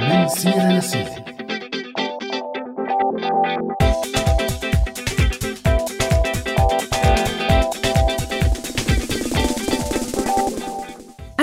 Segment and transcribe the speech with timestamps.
[0.00, 1.24] من سيرة لسيرة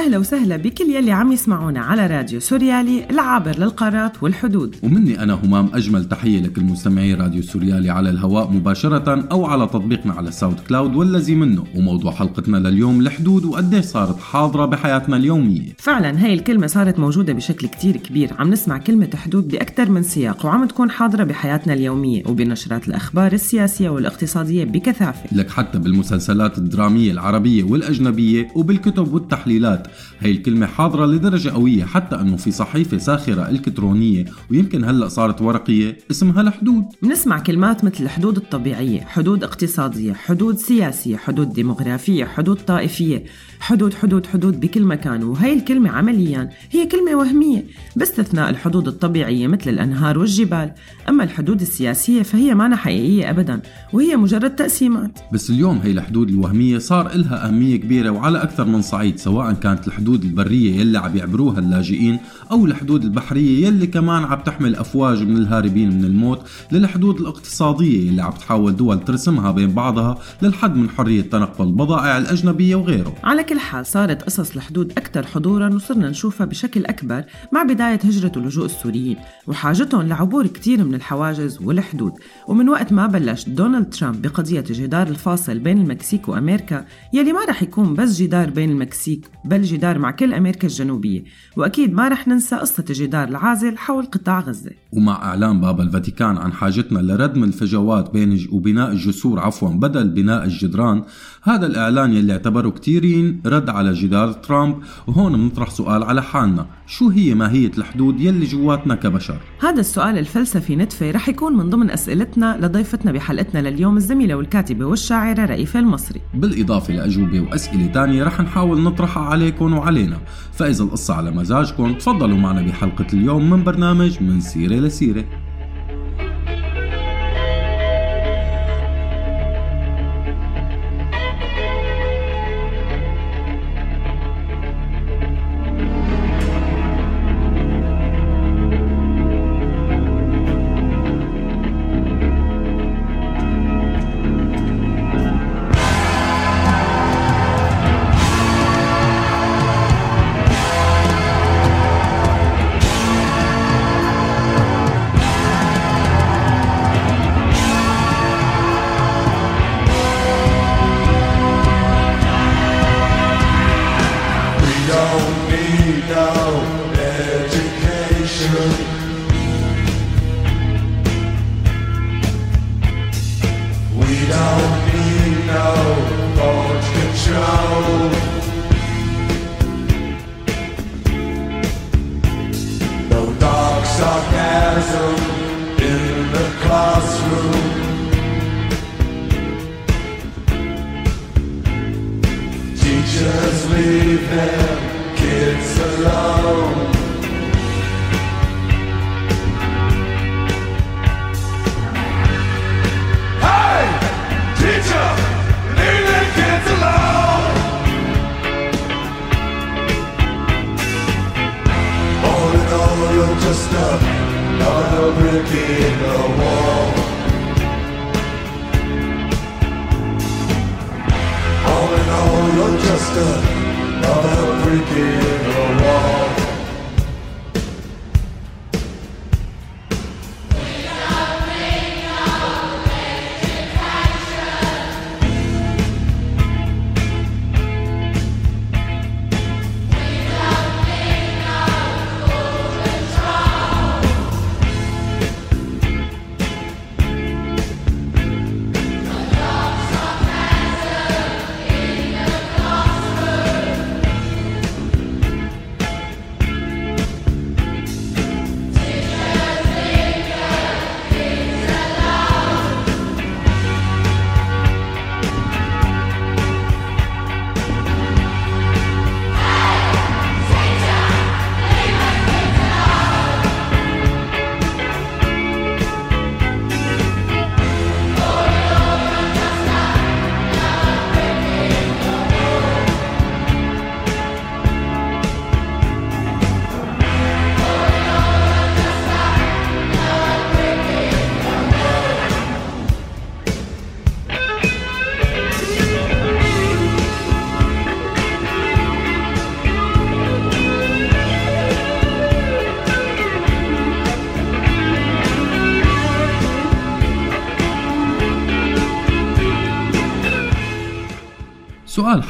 [0.09, 4.75] أهلا وسهلا بكل يلي عم يسمعونا على راديو سوريالي العابر للقارات والحدود.
[4.83, 10.13] ومني أنا همام أجمل تحية لكل مستمعي راديو سوريالي على الهواء مباشرة أو على تطبيقنا
[10.13, 11.63] على SoundCloud والذي منه.
[11.75, 15.73] وموضوع حلقتنا لليوم الحدود وقديش صارت حاضرة بحياتنا اليومية.
[15.77, 18.33] فعلا هاي الكلمة صارت موجودة بشكل كتير كبير.
[18.39, 23.89] عم نسمع كلمة حدود بأكثر من سياق وعم تكون حاضرة بحياتنا اليومية وبنشرات الأخبار السياسية
[23.89, 25.37] والاقتصادية بكثافة.
[25.37, 29.87] لك حتى بالمسلسلات الدرامية العربية والأجنبية وبالكتب والتحليلات.
[30.19, 35.97] هي الكلمة حاضرة لدرجة قوية حتى أنه في صحيفة ساخرة إلكترونية ويمكن هلأ صارت ورقية
[36.11, 36.83] اسمها الحدود.
[37.01, 43.23] بنسمع كلمات مثل الحدود الطبيعية حدود اقتصادية حدود سياسية حدود ديموغرافية حدود طائفية.
[43.59, 45.23] حدود حدود حدود بكل مكان.
[45.23, 50.71] وهي الكلمة عمليا هي كلمة وهمية باستثناء الحدود الطبيعية مثل الأنهار والجبال.
[51.09, 53.61] أما الحدود السياسية فهي مانا حقيقية أبدا
[53.93, 55.19] وهي مجرد تقسيمات.
[55.33, 59.87] بس اليوم هي الحدود الوهمية صار إلها أهمية كبيرة وعلى أكثر من صعيد سواء كانت
[59.87, 62.19] الحدود البرية يلي عم يعبروها اللاجئين
[62.51, 68.21] أو الحدود البحرية يلي كمان عم تحمل أفواج من الهاربين من الموت للحدود الاقتصادية يلي
[68.21, 73.15] عم تحاول دول ترسمها بين بعضها للحد من حرية تنقل البضائع الأجنبية وغيره.
[73.23, 78.31] على كل حال صارت قصص الحدود أكثر حضورا وصرنا نشوفها بشكل أكبر مع بداية هجرة
[78.37, 82.13] ولجوء السوريين وحاجتهم لعبور كتير من الحواجز والحدود.
[82.47, 87.63] ومن وقت ما بلش دونالد ترامب بقضية الجدار الفاصل بين المكسيك وأمريكا يلي ما رح
[87.63, 91.23] يكون بس جدار بين المكسيك بل جدار مع كل أمريكا الجنوبية.
[91.57, 94.71] وأكيد ما رح ننسى قصة الجدار العازل حول قطاع غزة.
[94.91, 101.03] ومع إعلان بابا الفاتيكان عن حاجتنا لردم الفجوات بين وبناء الجسور عفوا بدل بناء الجدران
[101.43, 106.65] هذا الإعلان يلي اعتبره كتيرين رد على جدار ترامب وهون بنطرح سؤال على حالنا.
[106.89, 111.91] شو هي ماهية الحدود يلي جواتنا كبشر؟ هذا السؤال الفلسفي نتفة رح يكون من ضمن
[111.91, 116.21] أسئلتنا لضيفتنا بحلقتنا لليوم الزميلة والكاتبة والشاعرة رئيفة المصري.
[116.33, 120.17] بالإضافة لأجوبة وأسئلة تانية رح نحاول نطرحها عليكم وعلينا.
[120.53, 125.25] فإذا القصة على مزاجكم تفضلوا معنا بحلقة اليوم من برنامج من سيرة لسيرة.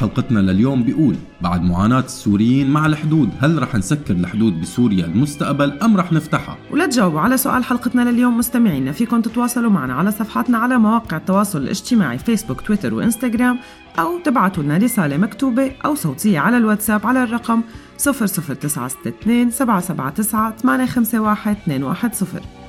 [0.00, 5.96] حلقتنا لليوم بيقول بعد معاناة السوريين مع الحدود هل رح نسكر الحدود بسوريا المستقبل أم
[5.96, 10.78] رح نفتحها؟ ولا تجاوبوا على سؤال حلقتنا لليوم مستمعينا فيكم تتواصلوا معنا على صفحاتنا على
[10.78, 13.58] مواقع التواصل الاجتماعي فيسبوك تويتر وإنستغرام
[13.98, 17.62] أو تبعتوا لنا رسالة مكتوبة أو صوتية على الواتساب على الرقم
[17.98, 22.59] 00962 779 851 210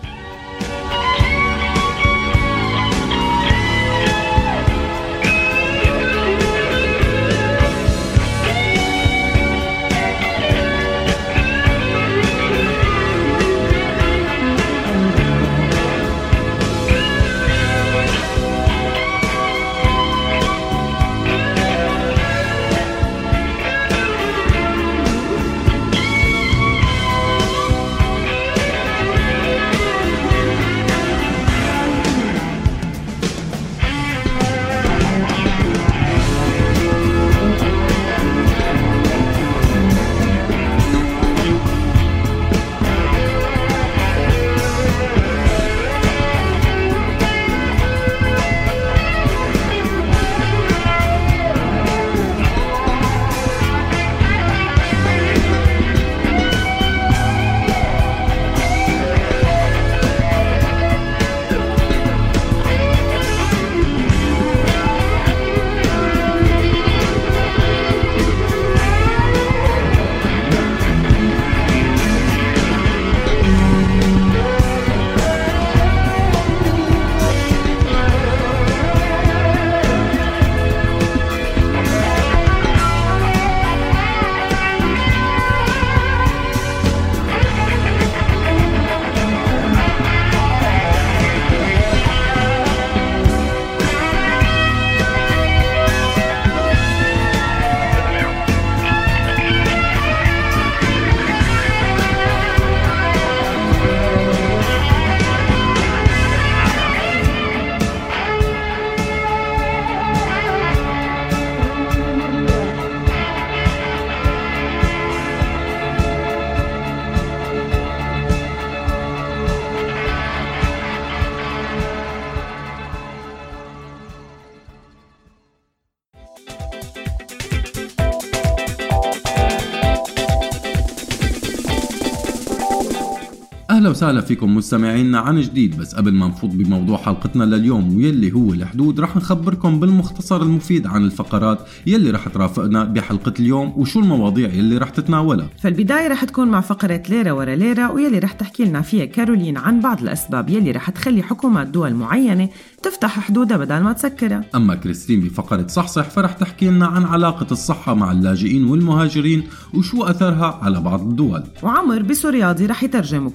[134.02, 135.78] وسهلا فيكم مستمعينا عن جديد.
[135.78, 141.06] بس قبل ما نفوت بموضوع حلقتنا لليوم ويلي هو الحدود رح نخبركم بالمختصر المفيد عن
[141.06, 145.50] الفقرات يلي رح ترافقنا بحلقة اليوم وشو المواضيع يلي رح تتناولها.
[145.62, 149.80] فالبداية رح تكون مع فقرة ليرة ورا ليرة ويلي رح تحكي لنا فيها كارولين عن
[149.80, 152.50] بعض الأسباب يلي رح تخلي حكومات دول معينة
[152.84, 154.44] تفتح حدودها بدل ما تسكرها.
[154.56, 159.44] أما كريستين بفقرة صحصح فرح تحكي لنا عن علاقة الصحة مع اللاجئين والمهاجرين
[159.74, 161.44] وشو أثرها على بعض الدول.
[161.64, 163.30] وعمر بسورياضي رح يترجم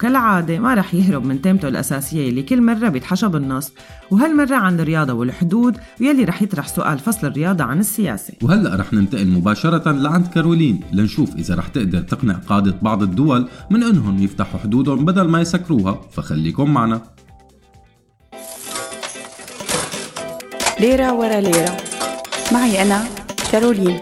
[0.59, 3.71] ما رح يهرب من تيمته الأساسية اللي كل مرة بيتحشى بالنص.
[4.11, 8.33] وهالمرة عن الرياضة والحدود؟ ويلي رح يطرح سؤال فصل الرياضة عن السياسة.
[8.41, 13.83] وهلأ رح ننتقل مباشرة لعند كارولين لنشوف إذا رح تقدر تقنع قادة بعض الدول من
[13.83, 16.01] إنهم يفتحوا حدودهم بدل ما يسكروها.
[16.11, 17.01] فخليكم معنا.
[20.79, 21.77] ليرة ورا ليرة.
[22.51, 23.03] معي أنا
[23.51, 23.99] كارولين.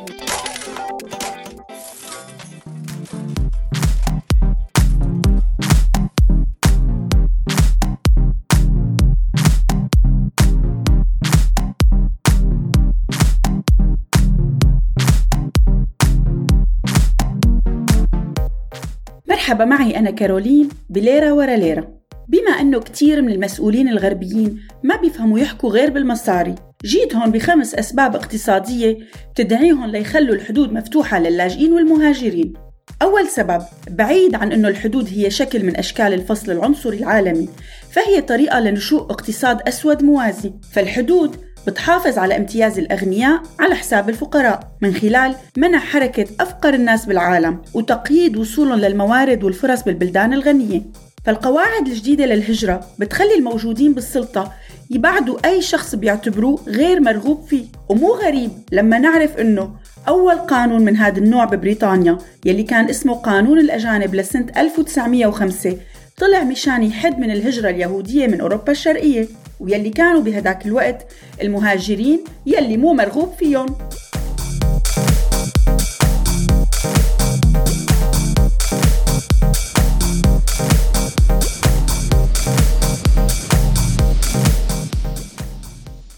[19.46, 22.02] مرحبا معي أنا كارولين بليرة ورا ليرة.
[22.28, 28.16] بما أنه كتير من المسؤولين الغربيين ما بيفهموا يحكوا غير بالمصاري جيت هون بخمس أسباب
[28.16, 28.98] اقتصادية
[29.36, 32.54] تدعيهم ليخلوا الحدود مفتوحة للاجئين والمهاجرين.
[33.02, 37.50] أول سبب بعيد عن أنه الحدود هي شكل من أشكال الفصل العنصري العالمي
[37.92, 40.54] فهي طريقة لنشوء اقتصاد أسود موازي.
[40.72, 41.36] فالحدود
[41.68, 44.60] بتحافظ على امتياز الأغنياء على حساب الفقراء.
[44.82, 50.82] من خلال منع حركة أفقر الناس بالعالم وتقييد وصولهم للموارد والفرص بالبلدان الغنية.
[51.26, 54.52] فالقواعد الجديدة للهجرة بتخلي الموجودين بالسلطة
[54.90, 57.66] يبعدوا أي شخص بيعتبروه غير مرغوب فيه.
[57.90, 59.72] ومو غريب لما نعرف أنه
[60.08, 65.78] أول قانون من هذا النوع ببريطانيا يلي كان اسمه قانون الأجانب لسنة 1905
[66.18, 69.28] طلع مشان يحد من الهجرة اليهودية من أوروبا الشرقية
[69.60, 71.06] ويلي كانوا بهداك الوقت
[71.42, 73.66] المهاجرين يلي مو مرغوب فيهم.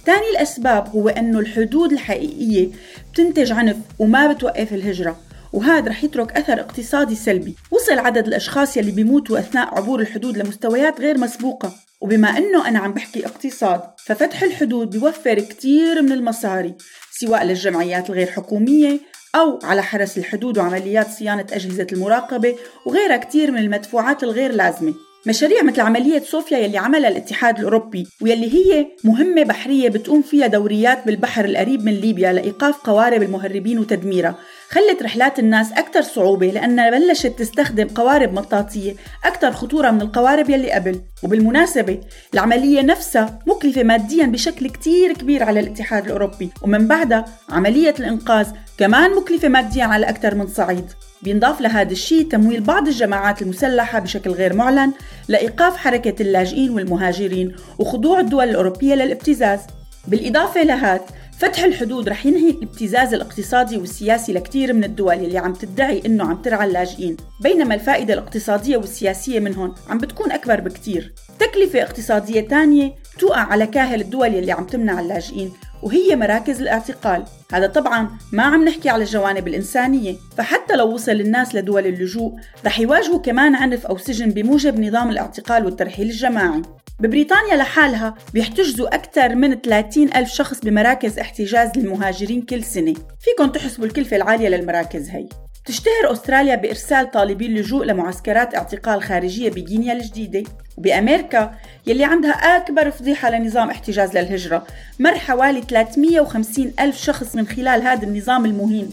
[0.06, 2.70] تاني الأسباب هو أنه الحدود الحقيقية
[3.14, 5.27] بتنتج عنف وما بتوقف الهجرة.
[5.54, 7.56] وهذا رح يترك أثر اقتصادي سلبي.
[7.72, 11.74] وصل عدد الأشخاص يلي بيموتوا أثناء عبور الحدود لمستويات غير مسبوقة.
[12.02, 16.76] وبما أنه أنا عم بحكي اقتصاد ففتح الحدود بيوفر كتير من المصاري
[17.12, 19.00] سواء للجمعيات الغير حكومية
[19.36, 24.94] أو على حرس الحدود وعمليات صيانة أجهزة المراقبة وغيرها كتير من المدفوعات الغير لازمة.
[25.28, 31.06] مشاريع مثل عملية صوفيا يلي عملها الاتحاد الأوروبي ويلي هي مهمة بحرية بتقوم فيها دوريات
[31.06, 34.36] بالبحر القريب من ليبيا لإيقاف قوارب المهربين وتدميرها.
[34.70, 38.94] خلت رحلات الناس أكثر صعوبة لأنها بلشت تستخدم قوارب مطاطية
[39.26, 41.02] أكثر خطورة من القوارب يلي قبل.
[41.24, 42.00] وبالمناسبة
[42.34, 46.50] العملية نفسها مكلفة ماديا بشكل كتير كبير على الاتحاد الأوروبي.
[46.62, 48.48] ومن بعدها عملية الإنقاذ
[48.78, 50.86] كمان مكلفة ماديا على أكثر من صعيد.
[51.22, 54.92] بينضاف لهذا الشيء تمويل بعض الجماعات المسلحة بشكل غير معلن
[55.28, 59.60] لإيقاف حركة اللاجئين والمهاجرين وخضوع الدول الأوروبية للابتزاز.
[60.08, 61.06] بالإضافة لهذا
[61.40, 66.42] فتح الحدود رح ينهي الابتزاز الاقتصادي والسياسي لكثير من الدول اللي عم تدعي إنه عم
[66.42, 71.14] ترعى اللاجئين بينما الفائدة الاقتصادية والسياسية منهم عم بتكون أكبر بكتير.
[71.40, 75.52] تكلفة اقتصادية تانية توقع على كاهل الدول اللي عم تمنع اللاجئين
[75.84, 77.26] وهي مراكز الاعتقال.
[77.52, 80.16] هذا طبعا ما عم نحكي على الجوانب الإنسانية.
[80.38, 82.34] فحتى لو وصل الناس لدول اللجوء
[82.66, 86.62] رح يواجهوا كمان عنف أو سجن بموجب نظام الاعتقال والترحيل الجماعي.
[87.00, 92.94] ببريطانيا لحالها بيحتجزوا أكثر من 30 ألف شخص بمراكز احتجاز للمهاجرين كل سنة.
[93.20, 95.28] فيكم تحسبوا الكلفة العالية للمراكز هي.
[95.68, 100.44] تشتهر أستراليا بإرسال طالبي اللجوء لمعسكرات اعتقال خارجية بغينيا الجديدة.
[100.78, 101.56] وبأمريكا
[101.88, 104.68] يلي عندها أكبر فضيحة لنظام احتجاز للهجرة.
[105.00, 108.90] مر حوالي 350 ألف شخص من خلال هذا النظام المهين.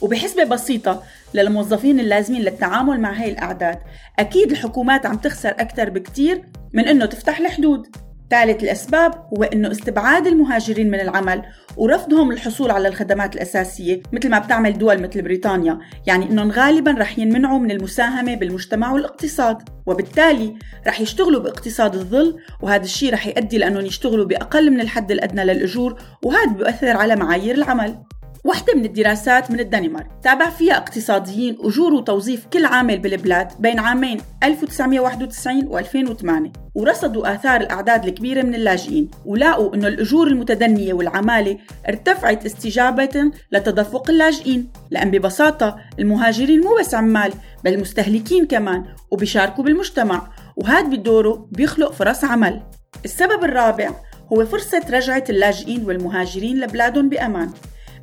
[0.00, 1.02] وبحسبة بسيطة
[1.34, 3.78] للموظفين اللازمين للتعامل مع هاي الأعداد
[4.18, 7.86] أكيد الحكومات عم تخسر أكثر بكتير من أنه تفتح الحدود.
[8.30, 11.42] ثالث الأسباب هو أنه استبعاد المهاجرين من العمل
[11.76, 17.18] ورفضهم الحصول على الخدمات الأساسية مثل ما بتعمل دول مثل بريطانيا يعني أنهم غالبا رح
[17.18, 19.56] ينمنعوا من المساهمة بالمجتمع والاقتصاد
[19.86, 20.54] وبالتالي
[20.86, 26.00] رح يشتغلوا باقتصاد الظل وهذا الشيء رح يؤدي لأنهم يشتغلوا بأقل من الحد الأدنى للأجور
[26.24, 27.98] وهذا بيؤثر على معايير العمل.
[28.48, 30.06] واحدة من الدراسات من الدنمارك.
[30.22, 37.60] تابع فيها اقتصاديين أجور وتوظيف كل عامل بالبلاد بين عامين 1991 و 2008 ورصدوا آثار
[37.60, 45.76] الأعداد الكبيرة من اللاجئين ولاقوا أنه الأجور المتدنية والعمالة ارتفعت استجابة لتدفق اللاجئين لأن ببساطة
[45.98, 47.32] المهاجرين مو بس عمال
[47.64, 52.62] بل مستهلكين كمان وبيشاركوا بالمجتمع وهذا بدوره بيخلق فرص عمل.
[53.04, 53.90] السبب الرابع
[54.32, 57.50] هو فرصة رجعة اللاجئين والمهاجرين لبلادهم بأمان.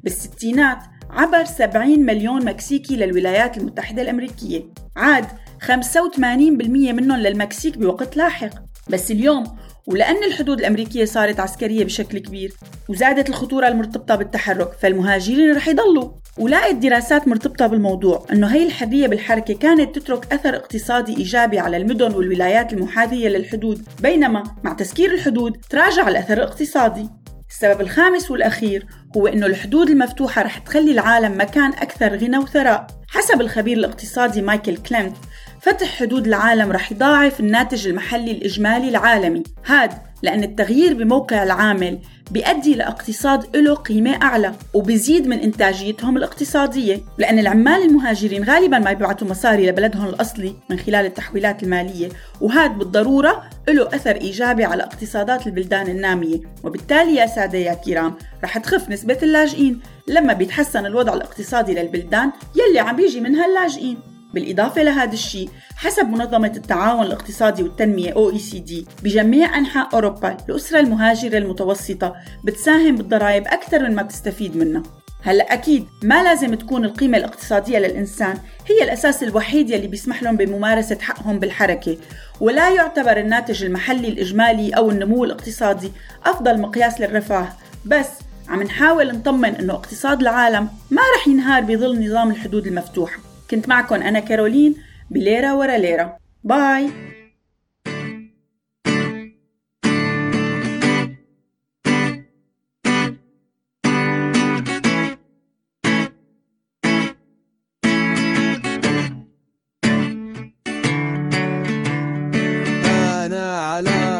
[0.05, 0.77] بالستينات
[1.09, 4.61] عبر 70 مليون مكسيكي للولايات المتحدة الأمريكية.
[4.95, 5.25] عاد
[5.61, 8.49] 85% منهم للمكسيك بوقت لاحق.
[8.89, 9.43] بس اليوم
[9.87, 12.53] ولأن الحدود الأمريكية صارت عسكرية بشكل كبير
[12.89, 16.11] وزادت الخطورة المرتبطة بالتحرك فالمهاجرين رح يضلوا.
[16.37, 22.13] ولقت دراسات مرتبطة بالموضوع أنه هي الحرية بالحركة كانت تترك أثر اقتصادي إيجابي على المدن
[22.13, 23.85] والولايات المحاذية للحدود.
[24.01, 27.09] بينما مع تسكير الحدود تراجع الأثر الاقتصادي.
[27.55, 28.85] السبب الخامس والأخير
[29.17, 32.87] هو أنه الحدود المفتوحة رح تخلي العالم مكان أكثر غنى وثراء.
[33.07, 35.17] حسب الخبير الاقتصادي مايكل كلينت
[35.65, 39.43] فتح حدود العالم رح يضاعف الناتج المحلي الإجمالي العالمي.
[39.65, 39.91] هاد
[40.21, 41.99] لأن التغيير بموقع العامل
[42.31, 47.01] بيؤدي لاقتصاد له قيمة أعلى وبزيد من إنتاجيتهم الاقتصادية.
[47.17, 52.09] لأن العمال المهاجرين غالبا ما بيبعتوا مصاري لبلدهم الأصلي من خلال التحويلات المالية.
[52.41, 56.39] وهذا بالضرورة له أثر إيجابي على اقتصادات البلدان النامية.
[56.63, 59.79] وبالتالي يا سادة يا كرام رح تخف نسبة اللاجئين.
[60.07, 64.14] لما بيتحسن الوضع الاقتصادي للبلدان يلي عم بيجي منها اللاجئين.
[64.35, 68.73] بالإضافة لهذا الشيء حسب منظمة التعاون الاقتصادي والتنمية OECD
[69.03, 74.83] بجميع أنحاء أوروبا الأسرة المهاجرة المتوسطة بتساهم بالضرائب أكثر من ما بتستفيد منها.
[75.23, 78.37] هلأ أكيد ما لازم تكون القيمة الاقتصادية للإنسان
[78.67, 81.97] هي الأساس الوحيد يلي بيسمح لهم بممارسة حقهم بالحركة
[82.41, 85.91] ولا يعتبر الناتج المحلي الإجمالي أو النمو الاقتصادي
[86.25, 87.47] أفضل مقياس للرفاه.
[87.85, 88.07] بس
[88.49, 93.95] عم نحاول نطمن إنه اقتصاد العالم ما رح ينهار بظل نظام الحدود المفتوحه كنت معكم
[93.95, 94.75] أنا كارولين
[95.09, 96.17] بليرة ورا ليرة.
[96.43, 96.91] باي.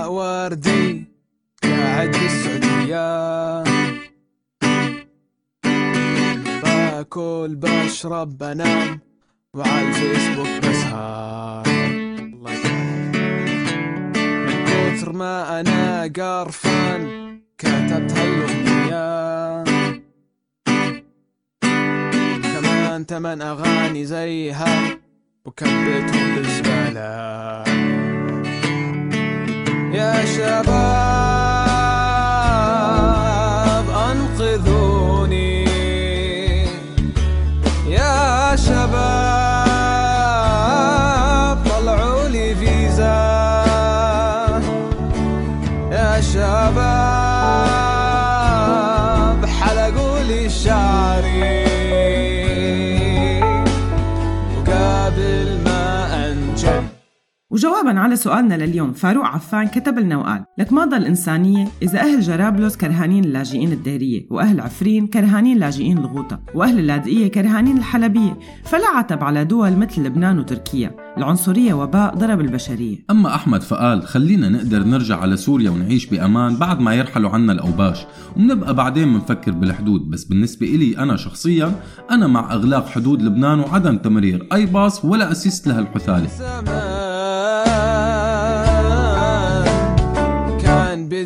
[0.08, 1.05] وردي
[1.63, 3.63] قاعد بالسعودية
[6.63, 9.05] باكل بشرب بنام
[9.56, 12.52] وعلى الفيسبوك بسهر الله.
[14.48, 17.02] من كثر ما أنا قرفان
[17.58, 19.64] كتبت هالأغنية.
[22.42, 24.98] كان تمن أغاني زيها
[25.46, 27.64] وكبتهم بالزبالة.
[29.96, 30.64] يا شباب
[57.86, 58.94] وجوابا على سؤالنا لليوم.
[58.94, 64.27] فاروق عفان كتب لنا وقال لك ما ضل إنسانية إذا أهل جرابلس كرهانين اللاجئين الديرية
[64.32, 70.39] وأهل عفرين كرهانين لاجئين الغوطة وأهل اللاذقية كرهانين الحلبية فلا عتب على دول مثل لبنان
[70.39, 70.92] وتركيا.
[71.18, 72.98] العنصرية وباء ضرب البشرية.
[73.12, 78.06] أما أحمد فقال خلينا نقدر نرجع على سوريا ونعيش بأمان بعد ما يرحلوا عنا الأوباش
[78.36, 80.10] ومنبقى بعدين منفكر بالحدود.
[80.10, 81.72] بس بالنسبة إلي أنا شخصيا
[82.12, 85.80] أنا مع إغلاق حدود لبنان وعدم تمرير أي pass ولا assist لها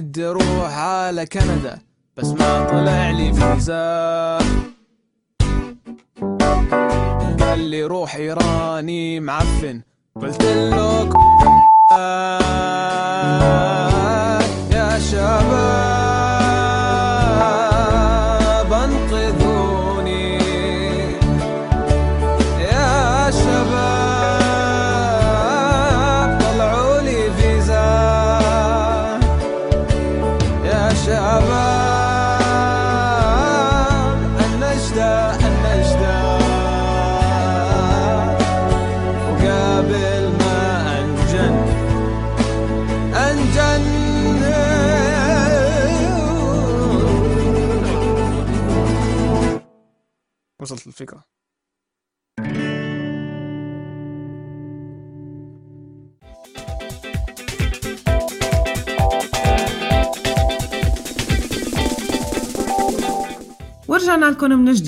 [0.10, 1.80] بدي أروح على كندا
[2.18, 4.38] بس ما طلع لي فيزا.
[7.40, 9.82] قال لي روح إيراني معفن.
[10.22, 11.10] قلت له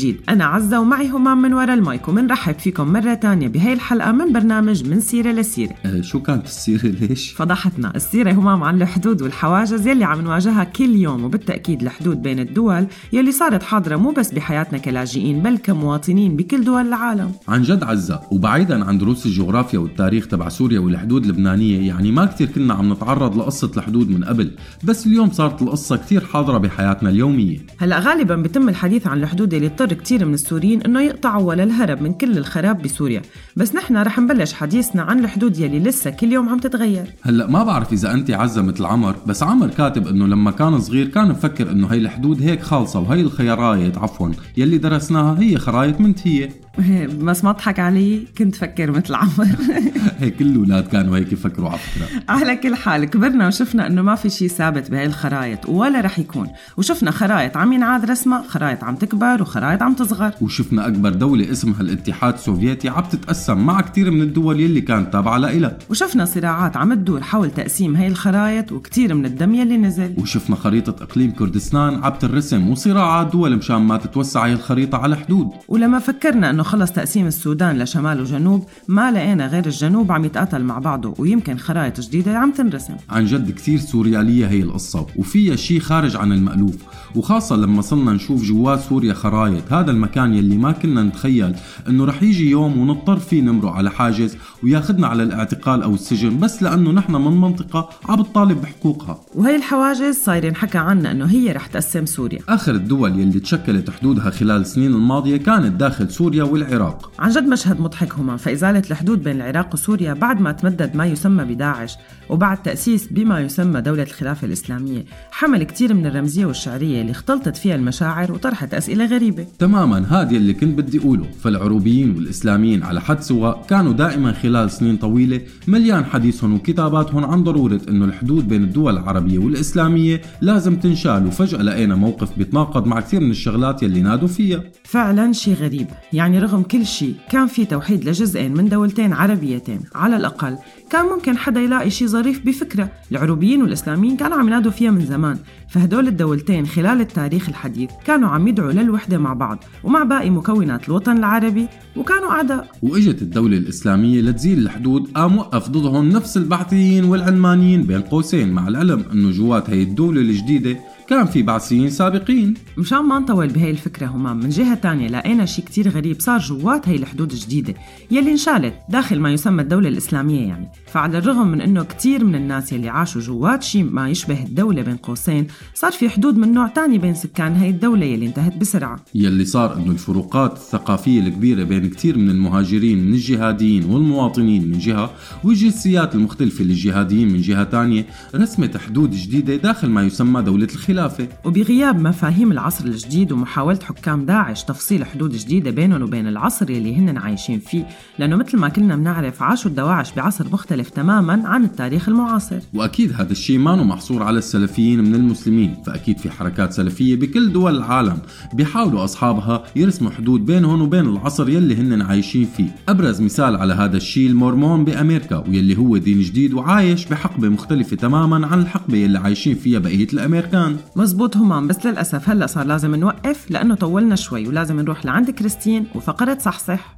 [0.04, 3.74] لكم من جديد أنا عزة ومعي همام من وراء المايك ومنرحب فيكم مرة تانية بهاي
[3.74, 5.74] الحلقة من برنامج من سيرة لسيرة.
[5.86, 7.96] أه شو كانت السيرة؟ ليش؟ فضحتنا.
[7.96, 13.32] السيرة همام عن الحدود والحواجز يلي عم نواجهها كل يوم وبالتأكيد الحدود بين الدول يلي
[13.32, 17.32] صارت حاضرة مو بس بحياتنا كلاجئين بل كمواطنين بكل دول العالم.
[17.48, 22.48] عن جد عزة وبعيدا عن دروس الجغرافيا والتاريخ تبع سوريا والحدود اللبنانية يعني ما كتير
[22.48, 24.52] كنا عم نتعرض لقصة الحدود من قبل
[24.84, 27.58] بس اليوم صارت القصة كتير حاضرة بحياتنا اليومية.
[27.78, 32.02] هلأ غالبا بيتم الحديث عن الحدود اللي اضطر كتير من السوريين إنه يقطعوا ولا الهرب
[32.02, 33.22] من كل الخراب بسوريا.
[33.56, 37.14] بس نحن رح نبلش حديثنا عن الحدود يلي لسه كل يوم عم تتغير.
[37.22, 41.08] هلأ ما بعرف إذا انت عزة مثل عمر بس عمر كاتب إنه لما كان صغير
[41.08, 46.50] كان مفكر إنه هي الحدود هيك خالصة وهي الخيرايط عفوا يلي درسناها هي خرايط منتهية.
[47.28, 49.48] بس ما اضحك علي كنت فكر مثل عمر.
[50.20, 52.08] هيك كل الأولاد كانوا هيك يفكروا على فكرة.
[52.30, 56.48] على كل حال كبرنا وشفنا إنه ما في شيء ثابت بهاي الخرايط ولا رح يكون.
[56.78, 60.32] وشفنا خرايط عم ينعاد رسمها خرايط عم تكبر وخرايط عم تصغر.
[60.42, 65.38] وشفنا أكبر دولة اسمها الاتحاد السوفيتي عم تتقسم مع كتير من الدول يلي كانت تابعة
[65.38, 65.78] لإلها.
[65.90, 70.14] وشفنا صراعات عم تدور حول تقسيم هاي الخرايط وكتير من الدم يلي نزل.
[70.18, 75.50] وشفنا خريطة إقليم كردستان عم ترسم وصراعات دول مشان ما تتوسع هي الخريطة على حدود
[75.68, 80.80] ولما فكرنا إنه خلص تقسيم السودان لشمال وجنوب ما لقينا غير الجنوب عم يتقاتل مع
[80.80, 82.94] بعضه ويمكن خرايط جديدة عم تنرسم.
[83.10, 86.76] عن جد كتير سوريالية هي القصة وفيها شي خارج عن المألوف
[87.16, 91.56] وخاصة لما صرنا نشوف جوات سوريا خرايط هذا المكان يلي ما كنا نتخيل
[91.88, 96.64] إنه رح يجي يوم ونضطر فيه نمرق على حاجز وياخدنا على الاعتقال أو السجن بس
[96.64, 99.20] لأنه نحن من منطقة عم بتطالب بحقوقها.
[99.36, 102.40] وهي الحواجز صاير ينحكى عنها إنه هي رح تقسم سوريا.
[102.50, 107.12] آخر الدول يلي تشكلت حدودها خلال السنين الماضية كانت داخل سوريا والعراق.
[107.20, 111.46] عن جد مشهد مضحك هما فإزالة الحدود بين العراق وسوريا بعد ما تمدد ما يسمى
[111.46, 111.98] بداعش
[112.30, 115.06] وبعد تأسيس بما يسمى دولة الخلافة الإسلامية.
[115.32, 119.46] حمل كتير من الرمزية والشعرية اللي اختلطت فيها المشاعر وطرحت أسئلة غريبة.
[119.60, 121.26] تماما هذا اللي كنت بدي أقوله.
[121.44, 127.82] فالعروبيين والإسلاميين على حد سواء كانوا دائما خلال سنين طويلة مليان حديثهم وكتاباتهم عن ضرورة
[127.90, 131.28] إنه الحدود بين الدول العربية والإسلامية لازم تنشال.
[131.28, 134.64] وفجأة لقينا موقف بيتناقض مع كثير من الشغلات يلي نادوا فيها.
[134.84, 135.88] فعلا شيء غريب.
[136.14, 139.80] يعني رغم كل شيء كان في توحيد لجزئين من دولتين عربيتين.
[139.96, 140.58] على الأقل
[140.90, 142.92] كان ممكن حدا يلاقي شيء ظريف بفكرة.
[143.12, 145.38] العروبيين والإسلاميين كانوا عم ينادوا فيها من زمان.
[145.70, 151.18] فهدول الدولتين خلال التاريخ الحديث كانوا عم يدعوا للوحدة مع بعض ومع باقي مكونات الوطن
[151.18, 152.72] العربي وكانوا أعداء.
[152.82, 159.06] وإجت الدولة الإسلامية لتزيل الحدود قام وقف ضدهم نفس البعثيين والعلمانيين بين قوسين مع العلم
[159.14, 160.78] أنه جوات هي الدولة الجديدة
[161.12, 162.54] كان في بعثيين سابقين.
[162.78, 166.90] مشان ما نطول بهي الفكرة همام من جهة تانية لقينا شي كتير غريب صار جوات
[166.90, 167.74] هي الحدود الجديدة
[168.12, 170.68] يلي انشالت داخل ما يسمى الدولة الإسلامية يعني.
[170.88, 174.98] فعلى الرغم من إنه كتير من الناس يلي عاشوا جوات شي ما يشبه الدولة بين
[174.98, 179.00] قوسين صار في حدود من نوع تاني بين سكان هي الدولة يلي انتهت بسرعة.
[179.16, 185.14] يلي صار إنه الفروقات الثقافية الكبيرة بين كتير من المهاجرين من الجهاديين والمواطنين من جهة
[185.44, 191.01] والجنسيات المختلفة للجهاديين من جهة تانية رسمت حدود جديدة داخل ما يسمى دولة الخلافة
[191.46, 197.18] وبغياب مفاهيم العصر الجديد ومحاولة حكام داعش تفصيل حدود جديدة بينهم وبين العصر يلي هن
[197.18, 197.88] عايشين فيه.
[198.20, 202.60] لأنه مثل ما كلنا بنعرف عاشوا الدواعش بعصر مختلف تماما عن التاريخ المعاصر.
[202.74, 205.76] وأكيد هذا الشيء ما محصور على السلفيين من المسلمين.
[205.86, 208.18] فأكيد في حركات سلفية بكل دول العالم
[208.54, 212.76] بيحاولوا أصحابها يرسموا حدود بينهم وبين العصر يلي هن عايشين فيه.
[212.90, 218.48] أبرز مثال على هذا الشيء المورمون بأمريكا واللي هو دين جديد وعايش بحقبة مختلفة تماما
[218.48, 220.78] عن الحقبة يلي عايشين فيها بقية الأمريكان.
[220.96, 225.88] مزبوط همام بس للأسف هلأ صار لازم نوقف لأنه طولنا شوي ولازم نروح لعند كريستين
[225.96, 226.98] وفقرة صحصح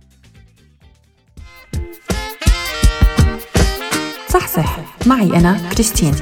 [4.30, 6.14] صحصح معي أنا كريستين.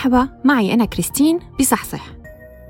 [0.00, 2.06] مرحبا معي أنا كريستين بصحصح.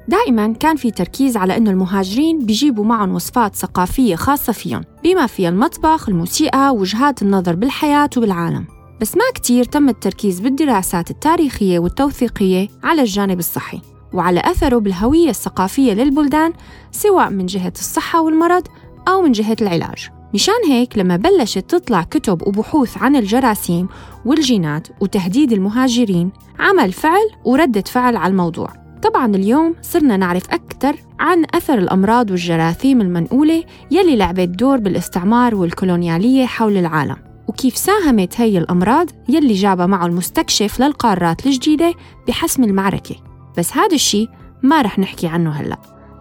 [0.09, 5.49] دائما كان في تركيز على أنه المهاجرين بيجيبوا معهم وصفات ثقافية خاصة فيهم بما فيها
[5.49, 8.65] المطبخ، الموسيقى، وجهات النظر بالحياة وبالعالم.
[9.01, 13.81] بس ما كتير تم التركيز بالدراسات التاريخية والتوثيقية على الجانب الصحي
[14.13, 16.53] وعلى أثره بالهوية الثقافية للبلدان
[16.93, 18.67] سواء من جهة الصحة والمرض
[19.09, 20.20] أو من جهة العلاج.
[20.35, 23.89] مشان هيك لما بلشت تطلع كتب وبحوث عن الجراثيم
[24.25, 28.69] والجينات وتهديد المهاجرين عمل فعل وردة فعل على الموضوع.
[29.03, 36.47] طبعا اليوم صرنا نعرف أكثر عن أثر الأمراض والجراثيم المنقولة يلي لعبت دور بالاستعمار والكولونيالية
[36.47, 37.17] حول العالم.
[37.49, 41.95] وكيف ساهمت هي الأمراض يلي جابها معه المستكشف للقارات الجديدة
[42.29, 43.17] بحسم المعركة.
[43.59, 44.29] بس هذا الشيء
[44.63, 45.79] ما رح نحكي عنه هلأ.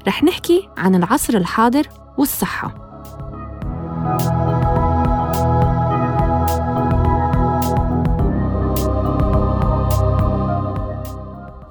[0.08, 2.89] رح نحكي عن العصر الحاضر والصحة.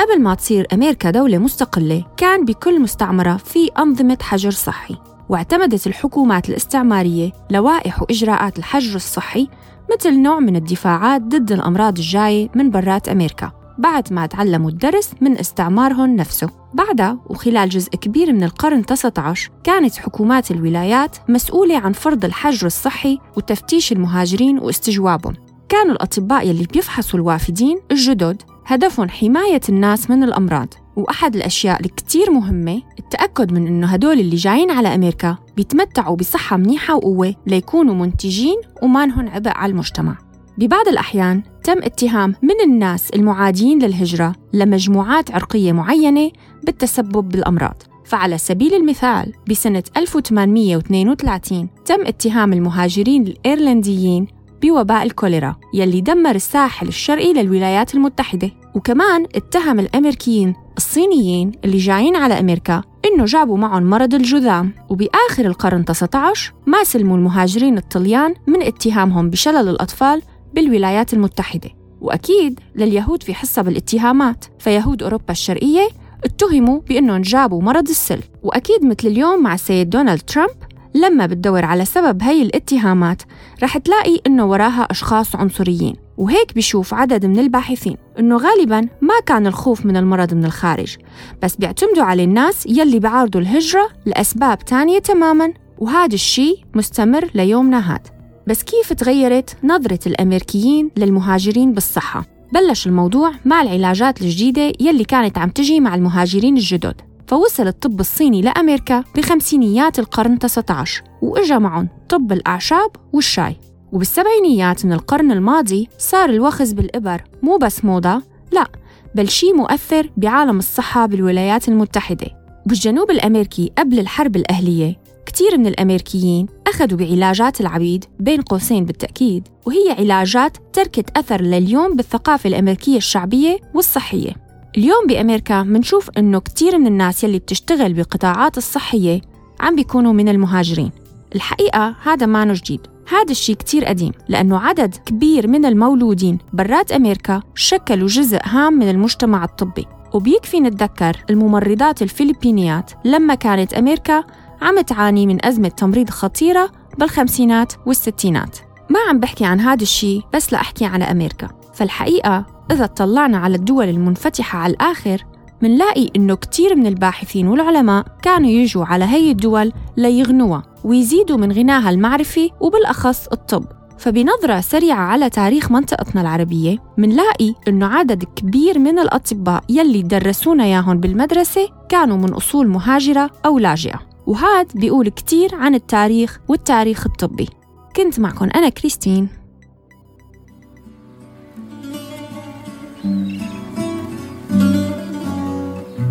[0.01, 4.97] قبل ما تصير أمريكا دولة مستقلة كان بكل مستعمرة في أنظمة حجر صحي
[5.29, 9.49] واعتمدت الحكومات الاستعمارية لوائح وإجراءات الحجر الصحي
[9.93, 13.58] مثل نوع من الدفاعات ضد الأمراض الجاية من برات أمريكا.
[13.79, 16.51] بعد ما تعلموا الدرس من استعمارهم نفسه.
[16.75, 23.19] بعدها وخلال جزء كبير من القرن 19 كانت حكومات الولايات مسؤولة عن فرض الحجر الصحي
[23.37, 25.35] وتفتيش المهاجرين واستجوابهم.
[25.69, 30.75] كانوا الأطباء يلي بيفحصوا الوافدين الجدد هدفهم حماية الناس من الأمراض.
[30.97, 36.95] وأحد الأشياء الكتير مهمة التأكد من إنه هدول اللي جايين على أمريكا بيتمتعوا بصحة منيحة
[36.95, 40.19] وقوة ليكونوا منتجين وما انهن عبء على المجتمع.
[40.59, 46.31] ببعض الأحيان تم اتهام من الناس المعادين للهجرة لمجموعات عرقية معينة
[46.65, 47.83] بالتسبب بالأمراض.
[48.05, 54.27] فعلى سبيل المثال بسنة 1832 تم اتهام المهاجرين الإيرلنديين
[54.63, 58.51] بوباء الكوليرا يلي دمر الساحل الشرقي للولايات المتحدة.
[58.75, 64.73] وكمان اتهم الأمريكيين الصينيين اللي جايين على أمريكا إنه جابوا معهم مرض الجذام.
[64.89, 70.23] وبآخر القرن 19 ما سلموا المهاجرين الطليان من اتهامهم بشلل الأطفال
[70.55, 71.71] بالولايات المتحدة.
[72.01, 74.45] وأكيد لليهود في حصة بالاتهامات.
[74.59, 75.89] فيهود أوروبا الشرقية
[76.25, 80.51] اتهموا بأنهم جابوا مرض السل وأكيد مثل اليوم مع السيد دونالد ترامب
[80.95, 83.23] لما بتدور على سبب هي الاتهامات
[83.63, 85.97] رح تلاقي إنه وراها أشخاص عنصريين.
[86.17, 90.97] وهيك بيشوف عدد من الباحثين إنه غالباً ما كان الخوف من المرض من الخارج.
[91.43, 95.53] بس بيعتمدوا على الناس يلي بيعارضوا الهجرة لأسباب تانية تماماً.
[95.79, 98.18] وهذا الشيء مستمر ليومنا هاد
[98.49, 105.51] بس كيف تغيرت نظرة الأمريكيين للمهاجرين بالصحة؟ بلش الموضوع مع العلاجات الجديدة يلي كانت عم
[105.51, 112.91] تجي مع المهاجرين الجدد فوصل الطب الصيني لأمريكا بخمسينيات القرن 19 وإجا معهم طب الأعشاب
[113.13, 113.57] والشاي
[113.93, 118.67] وبالسبعينيات من القرن الماضي صار الوخز بالإبر مو بس موضة لا
[119.15, 122.27] بل شيء مؤثر بعالم الصحة بالولايات المتحدة
[122.67, 129.91] بالجنوب الأمريكي قبل الحرب الأهلية كتير من الأمريكيين أخذوا بعلاجات العبيد بين قوسين بالتأكيد وهي
[129.99, 134.33] علاجات تركت أثر لليوم بالثقافة الأمريكية الشعبية والصحية.
[134.79, 139.21] اليوم بأمريكا منشوف إنه كتير من الناس يلي بتشتغل بالقطاعات الصحية
[139.61, 140.91] عم بيكونوا من المهاجرين.
[141.35, 147.43] الحقيقة هذا ما جديد هذا الشيء كتير قديم لأنه عدد كبير من المولودين برات أمريكا
[147.55, 149.87] شكلوا جزء هام من المجتمع الطبي.
[150.15, 154.25] وبيكفي نتذكر الممرضات الفلبينيات لما كانت أمريكا
[154.63, 158.59] عم تعاني من أزمة تمريض خطيرة بالخمسينات والستينات.
[158.91, 161.49] ما عم بحكي عن هذا الشيء بس لأحكي عن أمريكا.
[161.75, 165.25] فالحقيقة إذا اطلعنا على الدول المنفتحة على الآخر
[165.63, 171.91] منلاقي إنه كتير من الباحثين والعلماء كانوا يجوا على هي الدول ليغنوها ويزيدوا من غناها
[171.91, 173.65] المعرفي وبالأخص الطب.
[173.99, 181.01] فبنظرة سريعة على تاريخ منطقتنا العربية منلاقي إنه عدد كبير من الأطباء يلي درسونا ياهن
[181.01, 184.08] بالمدرسة كانوا من أصول مهاجرة أو لاجئة.
[184.29, 187.49] وهذا بيقول كتير عن التاريخ والتاريخ الطبي.
[187.97, 189.29] كنت معكم أنا كريستين.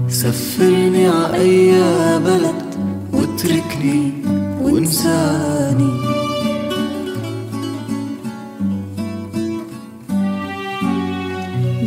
[0.07, 1.71] سفرني ع أي
[2.19, 2.75] بلد
[3.13, 4.13] واتركني
[4.61, 5.91] وانساني.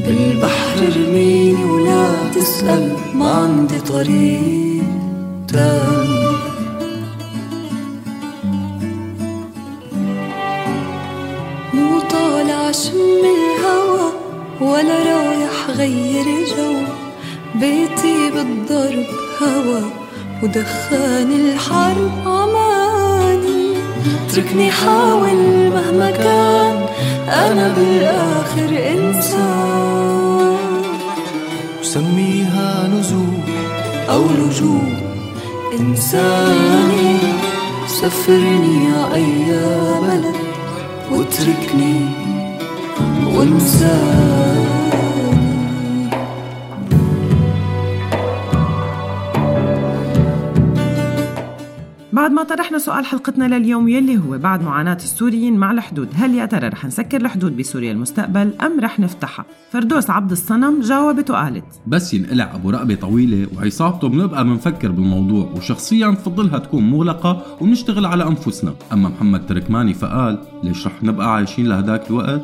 [0.07, 4.85] بالبحر ارميني ولا تسأل ما عندي طريق
[5.49, 6.00] تاني.
[14.73, 16.75] ولا رايح غير جو.
[17.55, 19.07] بيتي بالضرب
[19.43, 19.81] هوا
[20.43, 23.75] ودخان الحرب عماني
[24.27, 25.37] اتركني حاول
[25.75, 26.77] مهما كان
[27.29, 30.57] أنا بالآخر إنسان.
[31.81, 33.41] وسميها نزول
[34.11, 34.93] أو لجوء
[35.81, 37.17] إنساني
[37.87, 39.61] سفرني يا أي
[40.03, 40.37] بلد
[41.13, 42.01] واتركني
[43.35, 44.60] وانساني
[52.31, 56.47] بعد ما طرحنا سؤال حلقتنا لليوم يلي هو بعد معاناة السوريين مع الحدود هل يا
[56.47, 62.15] ترى رح نسكر الحدود بسوريا المستقبل أم رح نفتحها؟ فردوس عبد الصنم جاوبت وقالت بس
[62.15, 68.75] ينقلع أبو رقبة طويلة وعصابته بنبقى بنفكر بالموضوع وشخصيا بفضلها تكون مغلقة ونشتغل على أنفسنا
[68.93, 72.43] أما محمد تركماني فقال ليش رح نبقى عايشين لهداك الوقت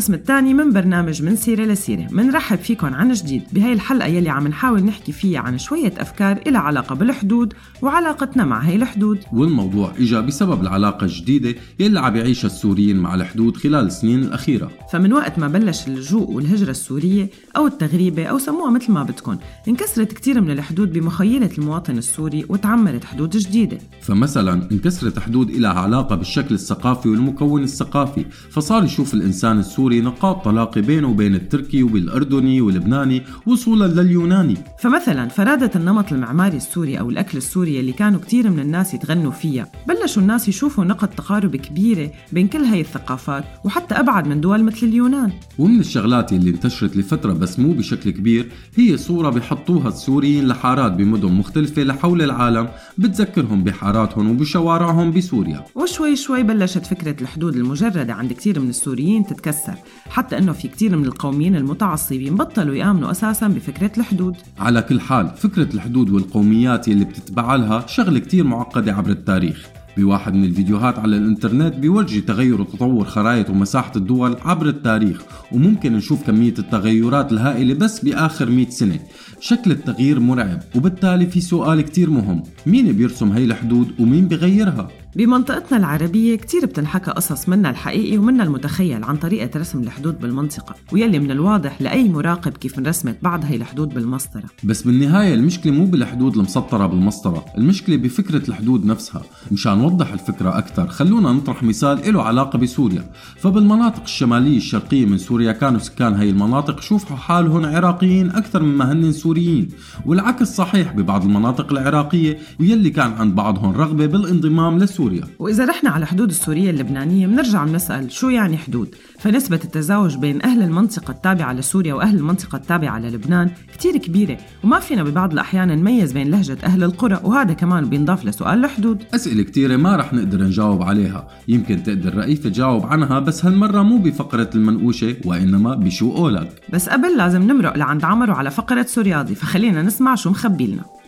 [0.00, 2.06] نحن بالقسم الثاني من برنامج من سيرة لسيرة.
[2.10, 6.60] منرحب فيكم عن جديد بهاي الحلقة يلي عم نحاول نحكي فيها عن شوية أفكار إلها
[6.60, 9.18] علاقة بالحدود وعلاقتنا مع هاي الحدود.
[9.32, 14.70] والموضوع اجى بسبب العلاقة الجديدة يلي عم يعيشها السوريين مع الحدود خلال السنين الأخيرة.
[14.90, 20.12] فمن وقت ما بلش اللجوء والهجرة السورية أو التغريبة أو سموها مثل ما بدكم انكسرت
[20.12, 23.78] كتير من الحدود بمخيلة المواطن السوري وتعمرت حدود جديدة.
[24.02, 30.82] فمثلا انكسرت حدود إلها علاقة بالشكل الثقافي والمكون الثقافي فصار يشوف الإنسان السوري نقاط تلاقي
[30.82, 34.56] بينه وبين التركي وبالأردني واللبناني وصولا لليوناني.
[34.78, 39.72] فمثلا فرادة النمط المعماري السوري أو الأكل السوري اللي كانوا كتير من الناس يتغنوا فيها
[39.88, 44.79] بلشوا الناس يشوفوا نقط تقارب كبيرة بين كل هاي الثقافات وحتى أبعد من دول مثل
[44.84, 45.32] اليونان.
[45.58, 51.32] ومن الشغلات اللي انتشرت لفترة بس مو بشكل كبير هي صورة بحطوها السوريين لحارات بمدن
[51.32, 55.64] مختلفة لحول العالم بتذكرهم بحاراتهم وبشوارعهم بسوريا.
[55.74, 59.74] وشوي شوي بلشت فكرة الحدود المجردة عند كتير من السوريين تتكسر
[60.10, 64.36] حتى أنه في كتير من القوميين المتعصبين بطلوا يآمنوا أساسا بفكرة الحدود.
[64.58, 69.66] على كل حال فكرة الحدود والقوميات اللي بتتبع لها شغلة كتير معقدة عبر التاريخ.
[70.00, 76.26] بواحد من الفيديوهات على الإنترنت بيورجي تغير وتطور خرائط ومساحة الدول عبر التاريخ وممكن نشوف
[76.26, 79.00] كمية التغيرات الهائلة بس بآخر 100 سنة.
[79.40, 85.78] شكل التغيير مرعب وبالتالي في سؤال كتير مهم مين بيرسم هاي الحدود ومين بيغيرها؟ بمنطقتنا
[85.78, 91.30] العربية كتير بتنحكى قصص منها الحقيقي ومنها المتخيل عن طريقة رسم الحدود بالمنطقة ويلي من
[91.30, 94.44] الواضح لأي مراقب كيف انرسمت بعض هاي الحدود بالمسطرة.
[94.64, 99.22] بس بالنهاية المشكلة مو بالحدود المسطرة بالمسطرة المشكلة بفكرة الحدود نفسها.
[99.52, 103.10] مشان نوضح الفكرة أكثر خلونا نطرح مثال له علاقة بسوريا.
[103.36, 109.12] فبالمناطق الشمالية الشرقية من سوريا كانوا سكان هاي المناطق شوفوا حالهم عراقيين أكثر مما هن
[109.12, 109.68] سوريين.
[110.06, 114.99] والعكس صحيح ببعض المناطق العراقية ويلي كان عند بعضهم رغبة بالانضمام لسوريا.
[115.38, 120.62] وإذا رحنا على حدود السورية اللبنانية بنرجع بنسأل شو يعني حدود؟ فنسبة التزاوج بين أهل
[120.62, 126.30] المنطقة التابعة لسوريا وأهل المنطقة التابعة للبنان كتير كبيرة وما فينا ببعض الأحيان نميز بين
[126.30, 129.02] لهجة أهل القرى وهذا كمان بينضاف لسؤال الحدود.
[129.14, 131.28] أسئلة كتيرة ما رح نقدر نجاوب عليها.
[131.48, 136.62] يمكن تقدر رئيفة تجاوب عنها بس هالمرة مو بفقرة المنقوشة وإنما بشو قولك.
[136.72, 140.99] بس قبل لازم نمرق لعند عمرو على فقرة سورياضي فخلينا نسمع شو مخبي لنا.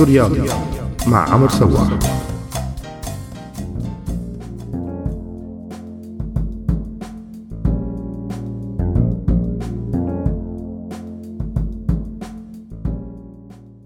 [0.00, 0.48] سوريالي
[1.06, 1.98] مع عمر سواح.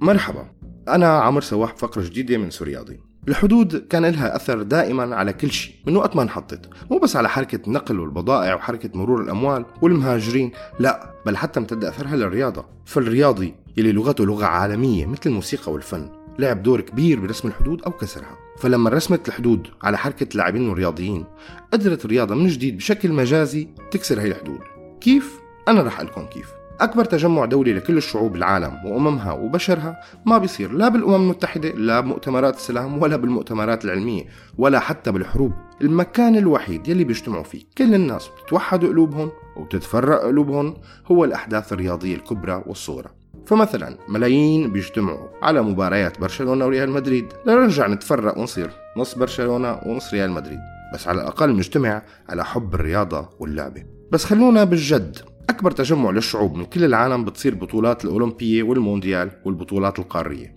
[0.01, 0.47] مرحبا.
[0.89, 5.75] أنا عمر سواح بفقرة جديدة من سورياضي الحدود كان لها أثر دائما على كل شيء
[5.87, 6.69] من وقت ما انحطت.
[6.91, 12.17] مو بس على حركة النقل والبضائع وحركة مرور الأموال والمهاجرين لا بل حتى امتد أثرها
[12.17, 12.65] للرياضة.
[12.85, 16.09] فالرياضي يلي لغته لغة عالمية مثل الموسيقى والفن
[16.39, 18.37] لعب دور كبير برسم الحدود أو كسرها.
[18.59, 21.25] فلما رسمت الحدود على حركة اللاعبين والرياضيين
[21.73, 24.61] قدرت الرياضة من جديد بشكل مجازي تكسر هي الحدود.
[25.01, 26.49] كيف؟ أنا رح لكم كيف.
[26.81, 30.73] أكبر تجمع دولي لكل الشعوب العالم وأممها وبشرها ما بيصير.
[30.73, 34.25] لا بالأمم المتحدة لا بمؤتمرات السلام ولا بالمؤتمرات العلمية
[34.59, 35.53] ولا حتى بالحروب.
[35.83, 42.63] المكان الوحيد يلي بيجتمعوا فيه كل الناس بتتوحد قلوبهم وبتتفرق قلوبهم هو الأحداث الرياضية الكبرى
[42.67, 43.24] والصغرى.
[43.47, 47.33] فمثلا ملايين بيجتمعوا على مباريات برشلونة وريال مدريد.
[47.47, 50.59] لنرجع نتفرق ونصير نص برشلونة ونص ريال مدريد.
[50.95, 55.19] بس على الأقل نجتمع على حب الرياضة واللعبة بس خلونا بالجد.
[55.51, 60.55] أكبر تجمع للشعوب من كل العالم بتصير بطولات الأولمبية والمونديال والبطولات القارية.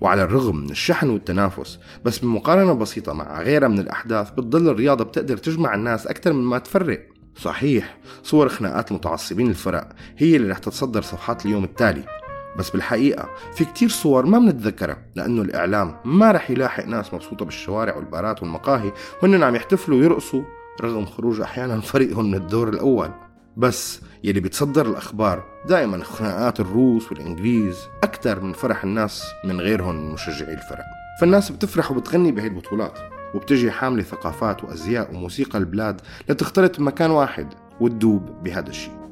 [0.00, 5.36] وعلى الرغم من الشحن والتنافس بس بمقارنة بسيطة مع غيرها من الأحداث بتضل الرياضة بتقدر
[5.36, 7.08] تجمع الناس أكثر من ما تفرق.
[7.36, 12.17] صحيح صور خناقات المتعصبين الفرق هي اللي رح تتصدر صفحات اليوم التالي.
[12.58, 17.96] بس بالحقيقة في كتير صور ما بنتذكرها لأنه الإعلام ما رح يلاحق ناس مبسوطة بالشوارع
[17.96, 18.92] والبارات والمقاهي
[19.22, 20.42] وهن عم يحتفلوا ويرقصوا
[20.80, 23.10] رغم خروج أحيانا فريقهم من الدور الأول.
[23.56, 30.54] بس يلي بيتصدر الأخبار دائما خناقات الروس والإنجليز أكثر من فرح الناس من غيرهم مشجعي
[30.54, 30.84] الفرق.
[31.20, 32.98] فالناس بتفرح وبتغني بهي البطولات
[33.34, 37.48] وبتجي حاملة ثقافات وأزياء وموسيقى البلاد لتختلط بمكان واحد
[37.80, 39.07] وتدوب بهذا الشيء.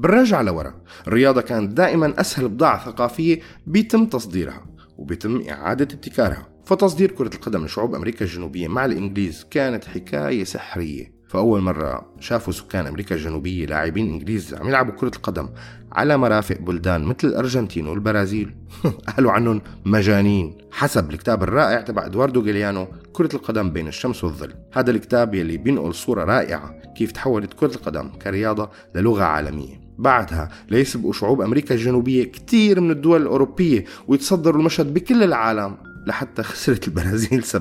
[0.00, 0.74] بالرجعة لورا.
[1.06, 4.66] الرياضة كانت دائما أسهل بضاعة ثقافية بيتم تصديرها
[4.98, 6.48] وبيتم إعادة ابتكارها.
[6.64, 11.20] فتصدير كرة القدم لشعوب أمريكا الجنوبية مع الإنجليز كانت حكاية سحرية.
[11.28, 15.48] فأول مرة شافوا سكان أمريكا الجنوبية لاعبين إنجليز عم يلعبوا كرة القدم
[15.92, 18.54] على مرافق بلدان مثل الأرجنتين والبرازيل.
[19.16, 20.58] قالوا عنهم مجانين.
[20.70, 24.54] حسب الكتاب الرائع تبع إدواردو جيليانو كرة القدم بين الشمس والظل.
[24.72, 29.89] هذا الكتاب يلي بينقل صورة رائعة كيف تحولت كرة القدم كرياضة للغة عالمية.
[30.00, 35.76] بعدها ليسبقوا شعوب أمريكا الجنوبية كتير من الدول الأوروبية ويتصدروا المشهد بكل العالم
[36.06, 37.56] لحتى خسرت البرازيل 7-1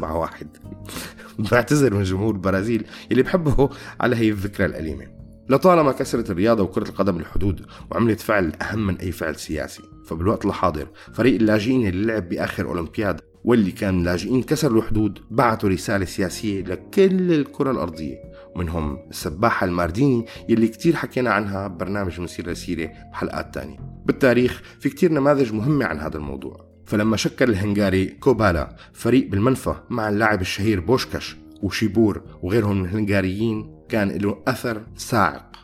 [1.52, 3.70] بعتذر من جمهور البرازيل اللي بحبه
[4.00, 5.08] على هي الذكرى الأليمة.
[5.50, 10.88] لطالما كسرت الرياضة وكرة القدم الحدود وعملت فعل أهم من أي فعل سياسي فبالوقت الحاضر
[11.14, 17.34] فريق اللاجئين اللي لعب بآخر أولمبياد واللي كان لاجئين كسروا الحدود بعتوا رسالة سياسية لكل
[17.34, 18.29] الكرة الأرضية.
[18.56, 23.78] ومنهم السباحة المارديني يلي كتير حكينا عنها ببرنامج مسيرة لسيرة بحلقات تانية.
[24.06, 26.70] بالتاريخ في كتير نماذج مهمة عن هذا الموضوع.
[26.86, 34.10] فلما شكل الهنغاري كوبالا فريق بالمنفى مع اللاعب الشهير بوشكاش وشيبور وغيرهم من الهنغاريين كان
[34.10, 35.56] له أثر صاعق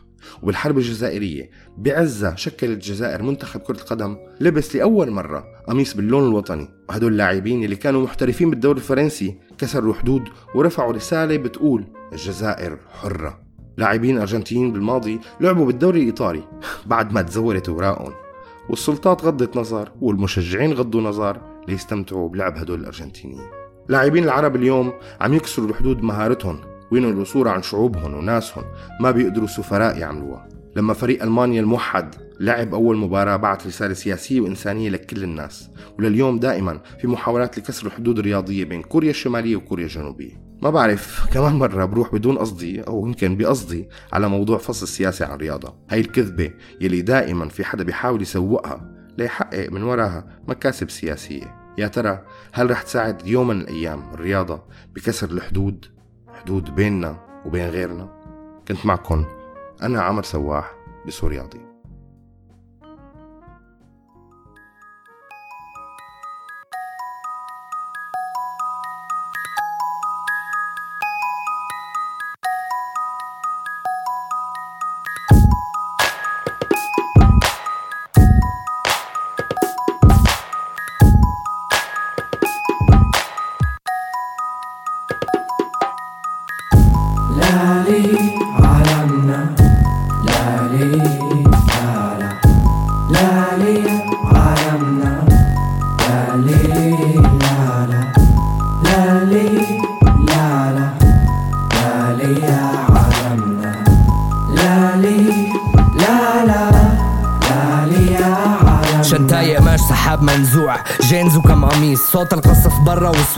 [0.42, 6.68] وبالحرب الجزائرية بعزة شكلت الجزائر منتخب كرة القدم لبس لأول مرة قميص باللون الوطني.
[6.88, 10.22] وهدول اللاعبين اللي كانوا محترفين بالدوري الفرنسي كسروا حدود
[10.54, 13.40] ورفعوا رسالة بتقول الجزائر حرة.
[13.76, 16.42] لاعبين أرجنتينيين بالماضي لعبوا بالدوري الإيطالي
[16.86, 18.12] بعد ما تزورت أوراقهم
[18.70, 23.46] والسلطات غضت نظر والمشجعين غضوا نظر ليستمتعوا بلعب هدول الأرجنتينيين.
[23.88, 26.60] لاعبين العرب اليوم عم يكسروا الحدود مهارتهم
[26.92, 28.64] وينقلوا صورة عن شعوبهم وناسهم
[29.00, 30.48] ما بيقدروا سفراء يعملوها.
[30.76, 36.80] لما فريق ألمانيا الموحد لعب أول مباراة بعت رسالة سياسية وإنسانية لكل الناس ولليوم دائما
[37.00, 40.46] في محاولات لكسر الحدود الرياضية بين كوريا الشمالية وكوريا الجنوبية.
[40.62, 45.32] ما بعرف كمان مرة بروح بدون قصدي أو يمكن بقصدي على موضوع فصل السياسي عن
[45.34, 45.74] الرياضة.
[45.90, 51.66] هاي الكذبة يلي دائما في حدا بيحاول يسوقها ليحقق من وراها مكاسب سياسية.
[51.78, 52.22] يا ترى
[52.52, 54.62] هل رح تساعد يوم من الأيام الرياضة
[54.94, 55.86] بكسر الحدود
[56.34, 58.08] حدود بيننا وبين غيرنا؟
[58.68, 59.24] كنت معكم
[59.82, 60.72] أنا عمر سواح
[61.06, 61.75] بسورياضي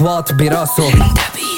[0.01, 0.92] برا وصوات براسه.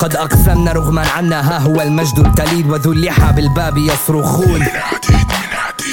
[0.00, 4.66] قد أقسمنا رغما عنا ها هو المجد التليد وذو اللحى بالباب يصرخون.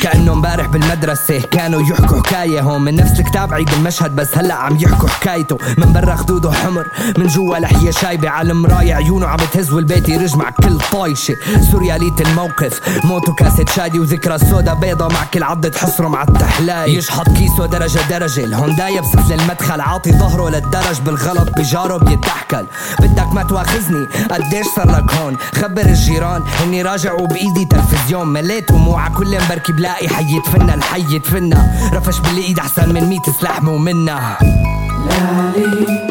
[0.07, 1.39] كأنه امبارح بالمدرسة.
[1.39, 2.81] كانوا يحكوا حكاية هون.
[2.81, 5.57] من نفس الكتاب عيد المشهد بس هلأ عم يحكوا حكايته.
[5.77, 6.85] من برا خدوده حمر
[7.17, 8.29] من جوا لحية شايبة.
[8.29, 11.35] على المراية عيونه عم تهز والبيت يرج مع كل طايشة.
[11.71, 12.79] سوريالية الموقف.
[13.03, 17.99] موت وكاسة شادي وذكرى سودا بيضة مع كل عضة حصره مع التحلاي يشحط كيسه درجة
[18.09, 18.43] درجة.
[18.43, 21.01] الهونداي بسفل المدخل عاطي ظهره للدرج.
[21.05, 22.65] بالغلط بجاره بيتحكل.
[22.99, 26.43] بدك ما تواخذني؟ قديش صار لك هون؟ خبر الجيران.
[26.63, 28.27] إني راجع وبإيدي تلفزيون.
[28.27, 29.09] مليت وموعى.
[29.09, 34.37] كل مبركي بلاقي حي يدفنا الحي يدفنا رفش بالايد أحسن من ميت سلاح مو منا
[35.05, 36.06] لالي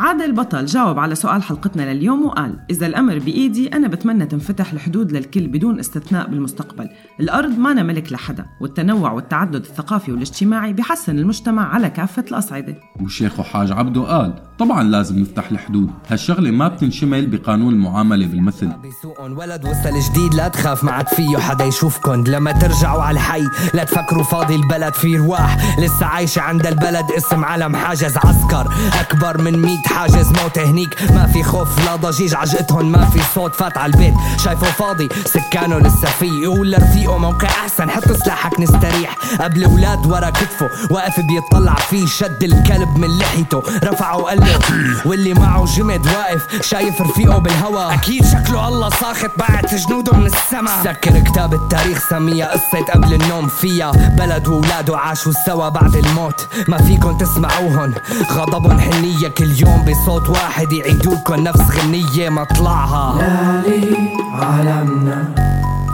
[0.00, 5.12] عادل البطل جاوب على سؤال حلقتنا لليوم وقال إذا الأمر بإيدي أنا بتمنى تنفتح الحدود
[5.12, 6.88] للكل بدون استثناء بالمستقبل.
[7.20, 12.76] الأرض ما أنا ملك لحدا والتنوع والتعدد الثقافي والاجتماعي بيحسن المجتمع على كافة الأصعدة.
[13.00, 15.90] والشيخ حاج عبده قال طبعا لازم نفتح الحدود.
[16.08, 18.68] هالشغلة ما بتنشمل بقانون المعاملة بالمثل.
[18.82, 22.24] بيسوقن ولد وصل جديد لا تخاف ما عاد فيه حدا يشوفكن.
[22.24, 23.42] لما ترجعوا على الحي
[23.74, 25.78] لا تفكروا فاضي البلد في رواح.
[25.80, 28.72] لسه عايشة عند البلد اسم علم حاجز عسكر.
[29.00, 33.54] أكبر من ميت حاجز موت هنيك ما في خوف لا ضجيج عجقتهن ما في صوت
[33.54, 34.14] فات على البيت.
[34.44, 36.42] شايفه فاضي سكانه لسه فيه.
[36.42, 39.16] يقول لرفيقه موقع أحسن حط سلاحك نستريح.
[39.40, 42.06] قبل ولاد ورا كتفه واقف بيطلع فيه.
[42.06, 44.58] شد الكلب من لحيته رفعه وقال له
[45.04, 47.94] واللي معه جمد واقف شايف رفيقه بالهوا.
[47.94, 50.82] أكيد شكله الله ساخط بعت جنوده من السما.
[50.84, 53.90] سكر كتاب التاريخ سميها قصة قبل النوم فيها.
[53.90, 56.46] بلد وولاده عاشوا سوا بعد الموت.
[56.68, 57.94] ما فيكن تسمعوهن
[58.32, 59.79] غضبهم حنية كل يوم.
[59.88, 63.18] بصوت واحد يعيدولكن نفس غنية مطلعها.
[63.18, 63.96] لالي
[64.32, 65.34] عالمنا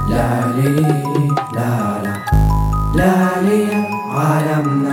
[0.08, 0.80] لالي
[1.54, 2.14] لالا
[2.94, 3.66] لالي
[4.10, 4.85] عالمنا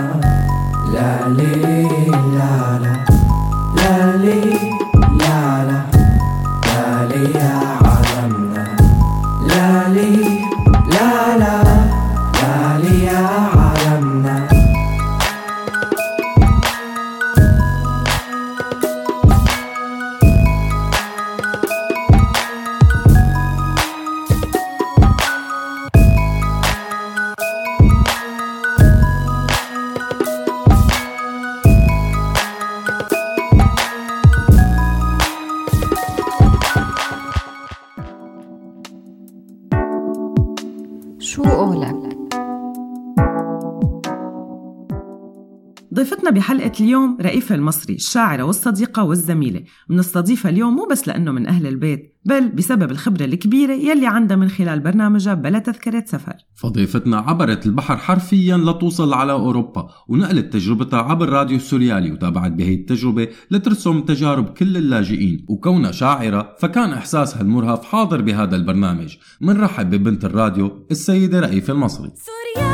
[46.74, 49.62] بحلقة اليوم رئيفة المصري الشاعرة والصديقة والزميلة.
[49.88, 54.48] منستضيفها اليوم مو بس لأنه من أهل البيت بل بسبب الخبرة الكبيرة يلي عندها من
[54.48, 56.34] خلال برنامجها بلا تذكرة سفر.
[56.54, 63.28] فضيفتنا عبرت البحر حرفيا لتوصل على أوروبا ونقلت تجربتها عبر راديو السوريالي وتابعت بهي التجربة
[63.50, 65.46] لترسم تجارب كل اللاجئين.
[65.48, 69.16] وكونها شاعرة فكان إحساسها المرهف حاضر بهذا البرنامج.
[69.40, 72.12] منرحب ببنت الراديو السيدة رئيفة المصري.
[72.16, 72.73] سوريالي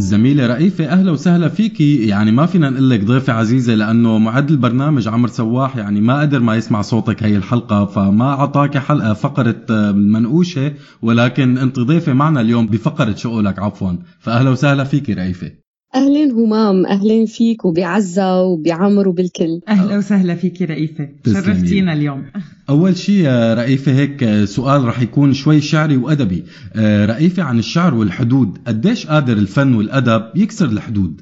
[0.00, 5.08] الزميلة رئيفة أهلا وسهلا فيكي يعني ما فينا نقول لك ضيفة عزيزة لأنه معد البرنامج
[5.08, 9.90] عمر سواح يعني ما قدر ما يسمع صوتك هي الحلقة فما أعطاك حلقة فقرة آه،
[9.90, 10.72] المنقوشة
[11.02, 13.92] ولكن أنت ضيفة معنا اليوم بفقرة شؤلك عفوا.
[14.18, 15.50] فأهلا وسهلا فيكي رئيفة.
[15.94, 19.60] أهلين همام أهلين فيك وبعزة وبعمر وبالكل.
[19.68, 21.08] أهلا وسهلا فيكي رئيفة.
[21.26, 22.24] شرفتينا اليوم.
[22.68, 26.44] أول شيء يا رئيفة هيك آه، سؤال رح يكون شوي شعري وأدبي.
[26.76, 31.20] آه، رئيفة عن الشعر والحدود قديش قادر الفن والأدب يكسر الحدود؟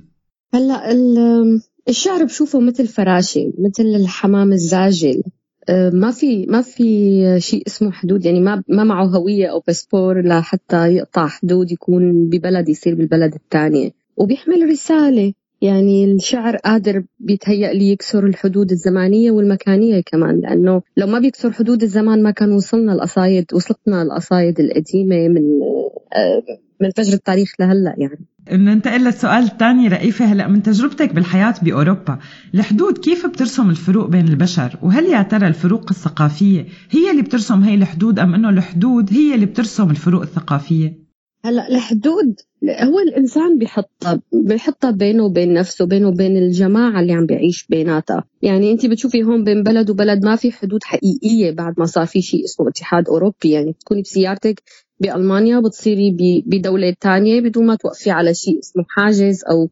[0.55, 5.23] هلأ ال- الشعر بشوفه مثل فراشة مثل الحمام الزاجل.
[5.69, 6.85] أه، ما في ما في
[7.41, 12.69] شيء اسمه حدود يعني ما ما معه هوية أو باسبور لحتى يقطع حدود يكون ببلد
[12.69, 15.33] يصير بالبلد الثانية وبيحمل رسالة.
[15.63, 21.83] يعني الشعر قادر بيتهيأ لي يكسر الحدود الزمانية والمكانية كمان لأنه لو ما بيكسر حدود
[21.83, 25.43] الزمان ما كان وصلنا القصايد وصلتنا القصايد القديمة من
[26.15, 26.43] أه،
[26.81, 28.27] من فجر التاريخ لهلأ يعني.
[28.53, 32.19] ننتقل للسؤال الثاني رئيفة هلأ من تجربتك بالحياة بأوروبا
[32.55, 37.75] الحدود كيف بترسم الفروق بين البشر؟ وهل يا ترى الفروق الثقافية هي اللي بترسم هي
[37.75, 41.08] الحدود أم أنه الحدود هي اللي بترسم الفروق الثقافية؟
[41.45, 47.67] هلا الحدود هو الإنسان بيحطها بيحطها بينه وبين نفسه بينه وبين الجماعة اللي عم بيعيش
[47.71, 48.25] بيناتها.
[48.43, 52.23] يعني انت بتشوفي هون بين بلد وبلد ما في حدود حقيقية بعد ما صار في
[52.23, 53.51] شيء اسمه اتحاد أوروبي.
[53.51, 54.63] يعني بتكوني بسيارتك
[55.01, 59.69] بألمانيا بتصيري بدولة تانية بدون ما توقفي على شيء اسمه حاجز أو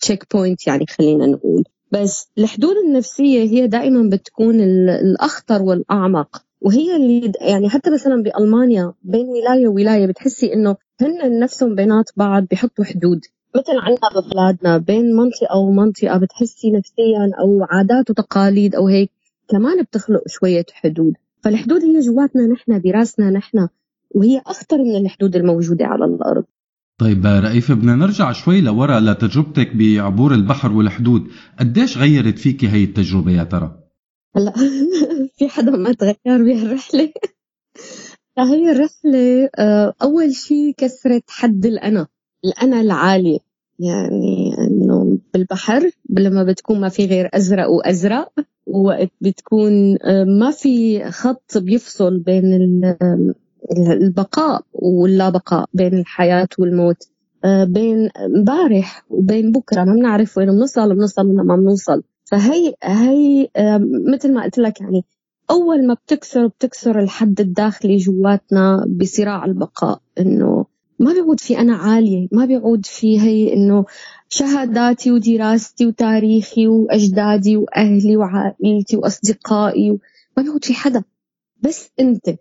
[0.00, 1.64] checkpoint يعني خلينا نقول.
[1.92, 6.42] بس الحدود النفسية هي دائما بتكون ال- الأخطر والأعمق.
[6.60, 12.46] وهي اللي يعني حتى مثلا بألمانيا بين ولاية وولاية بتحسي إنه هن نفسهم بينات بعض
[12.50, 13.20] بيحطوا حدود.
[13.56, 19.10] مثل عندنا ببلادنا بين منطقة ومنطقه بتحسي نفسيا أو عادات وتقاليد أو هيك
[19.48, 21.14] كمان بتخلق شوية حدود.
[21.42, 23.68] فالحدود هي جواتنا نحن براسنا نحن
[24.10, 26.44] وهي أخطر من الحدود الموجودة على الأرض.
[26.98, 31.22] طيب رئيفة بدنا نرجع شوي لورا لتجربتك بعبور البحر والحدود.
[31.60, 33.79] قديش غيرت فيكي هي التجربة يا ترى؟
[34.36, 34.52] هلا
[35.38, 37.12] في حدا ما تغير بهالرحلة؟
[38.38, 42.06] هي الرحله آه، أول شيء كسرت حد الأنا
[42.44, 43.40] الأنا العالي
[43.78, 48.32] يعني إنه بالبحر لما بتكون ما في غير أزرق وأزرق
[48.66, 53.34] ووقت بتكون آه، ما في خط بيفصل بين ال-
[54.02, 57.08] البقاء واللا بقاء بين الحياة والموت.
[57.44, 62.02] آه، بين امبارح وبين بكرة ما بنعرف وين بنوصل بنوصل ولا ما بنوصل.
[62.30, 63.48] فهي هي
[64.06, 65.04] مثل ما قلت لك يعني
[65.50, 70.66] أول ما بتكسر بتكسر الحد الداخلي جواتنا بصراع البقاء إنه
[70.98, 73.84] ما بيعود في أنا عالية ما بيعود في هي إنه
[74.28, 79.90] شهاداتي ودراستي وتاريخي وأجدادي وأهلي وعائلتي وأصدقائي
[80.36, 81.04] ما بيعود في حدا.
[81.62, 82.36] بس أنت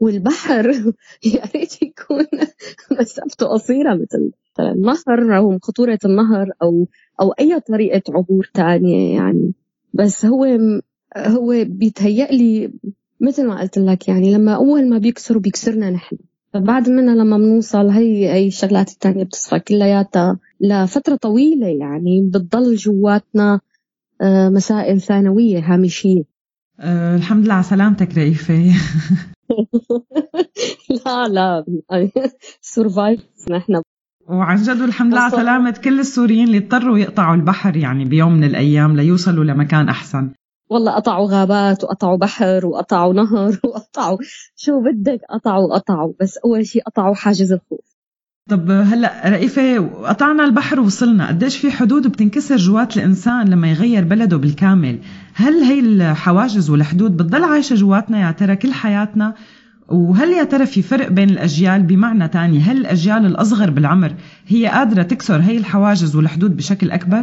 [0.00, 0.70] والبحر
[1.34, 2.26] يا ريت يكون
[3.00, 6.86] مسافته قصيرة مثل مثلا النهر أو خطورة النهر أو
[7.20, 9.52] أو أي طريقة عبور تانية يعني.
[9.94, 10.44] بس هو
[11.16, 12.72] هو بيتهيأ لي
[13.20, 16.16] مثل ما قلت لك يعني لما أول ما بيكسروا بيكسرنا نحن.
[16.52, 23.60] فبعد منها لما بنوصل هي هي الشغلات التانية بتصفى كلياتها لفترة طويلة يعني بتضل جواتنا
[24.20, 26.22] آه، مسائل ثانوية هامشية
[26.80, 28.54] أه الحمد لله على سلامتك رئيفة
[31.06, 31.64] لا لا
[32.60, 33.82] سرفايف نحن.
[34.28, 38.44] وعن جد والحمد لله على سلامة كل السوريين اللي اضطروا يقطعوا البحر يعني بيوم من
[38.44, 40.30] الأيام ليوصلوا لمكان أحسن.
[40.70, 44.18] والله قطعوا غابات وقطعوا بحر وقطعوا نهر وقطعوا
[44.56, 47.94] شو بدك؟ قطعوا قطعوا بس أول شيء قطعوا حاجز الخوف.
[48.50, 51.28] طب هلأ رئيفة قطعنا البحر ووصلنا.
[51.28, 54.98] قديش في حدود بتنكسر جوات الإنسان لما يغير بلده بالكامل؟
[55.34, 59.34] هل هي الحواجز والحدود بتضل عايشة جواتنا يا ترى كل حياتنا؟
[59.88, 64.14] وهل يا ترى في فرق بين الأجيال بمعنى تاني هل الأجيال الأصغر بالعمر
[64.46, 67.22] هي قادرة تكسر هي الحواجز والحدود بشكل أكبر؟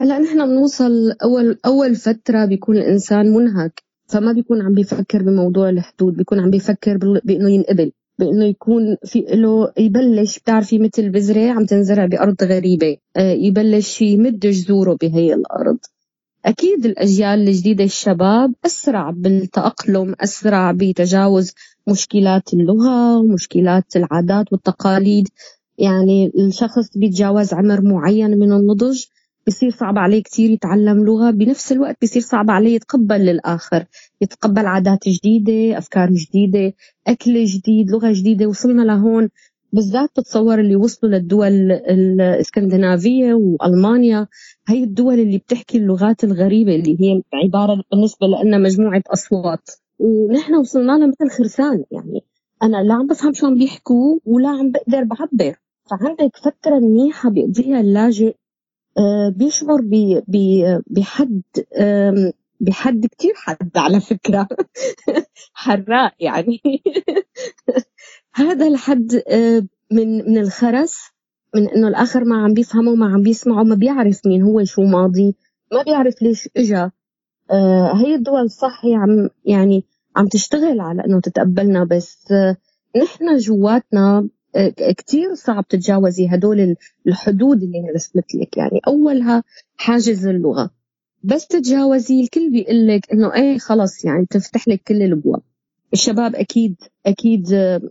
[0.00, 6.16] هلا نحن بنوصل أول أول فترة بيكون الإنسان منهك فما بيكون عم بيفكر بموضوع الحدود
[6.16, 12.06] بيكون عم بيفكر بإنه ينقبل بإنه يكون في له يبلش بتعرفي مثل بذرة عم تنزرع
[12.06, 15.78] بأرض غريبة آه، يبلش يمد جذوره بهي الأرض
[16.46, 21.52] أكيد الأجيال الجديدة الشباب أسرع بالتأقلم أسرع بتجاوز
[21.88, 25.28] مشكلات اللغة ومشكلات العادات والتقاليد.
[25.78, 29.04] يعني الشخص بيتجاوز عمر معين من النضج
[29.46, 33.84] بصير صعب عليه كتير يتعلم لغة بنفس الوقت بصير صعب عليه يتقبل للآخر
[34.20, 36.72] يتقبل عادات جديدة أفكار جديدة
[37.06, 38.46] أكل جديد لغة جديدة.
[38.46, 39.28] وصلنا لهون
[39.76, 44.26] بالذات بتصور اللي وصلوا للدول الإسكندنافية وألمانيا.
[44.68, 49.70] هي الدول اللي بتحكي اللغات الغريبة اللي هي عبارة بالنسبة لنا مجموعة أصوات.
[49.98, 52.20] ونحن وصلنا لها مثل خرسان يعني
[52.62, 55.56] أنا لا عم بفهم شو عم بيحكوا ولا عم بقدر بعبر.
[55.90, 58.34] فعندك فترة منيحة بيقضيها اللاجئ
[58.98, 59.80] آه، بيشعر
[60.86, 61.42] بحد
[61.78, 64.48] آم، بحد كتير حد على فكرة.
[65.54, 66.60] حراق يعني.
[68.34, 70.96] هذا الحد آه، من من الخرس
[71.54, 75.36] من إنه الآخر ما عم بيفهمه ما عم بيسمعه ما بيعرف مين هو شو ماضي
[75.72, 76.90] ما بيعرف ليش إجا.
[77.50, 79.84] آه، هي الدول صح هي عم يعني
[80.16, 82.56] عم تشتغل على إنه تتقبلنا بس آه،
[83.02, 84.28] نحن جواتنا
[84.76, 86.76] كتير صعب تتجاوزي هدول ال-
[87.06, 88.56] الحدود اللي رسمت لك.
[88.56, 89.44] يعني أولها
[89.76, 90.70] حاجز اللغة.
[91.22, 95.40] بس تتجاوزي الكل بيقول لك إنه إيه خلص يعني تفتح لك كل الأبواب.
[95.92, 97.42] الشباب أكيد أكيد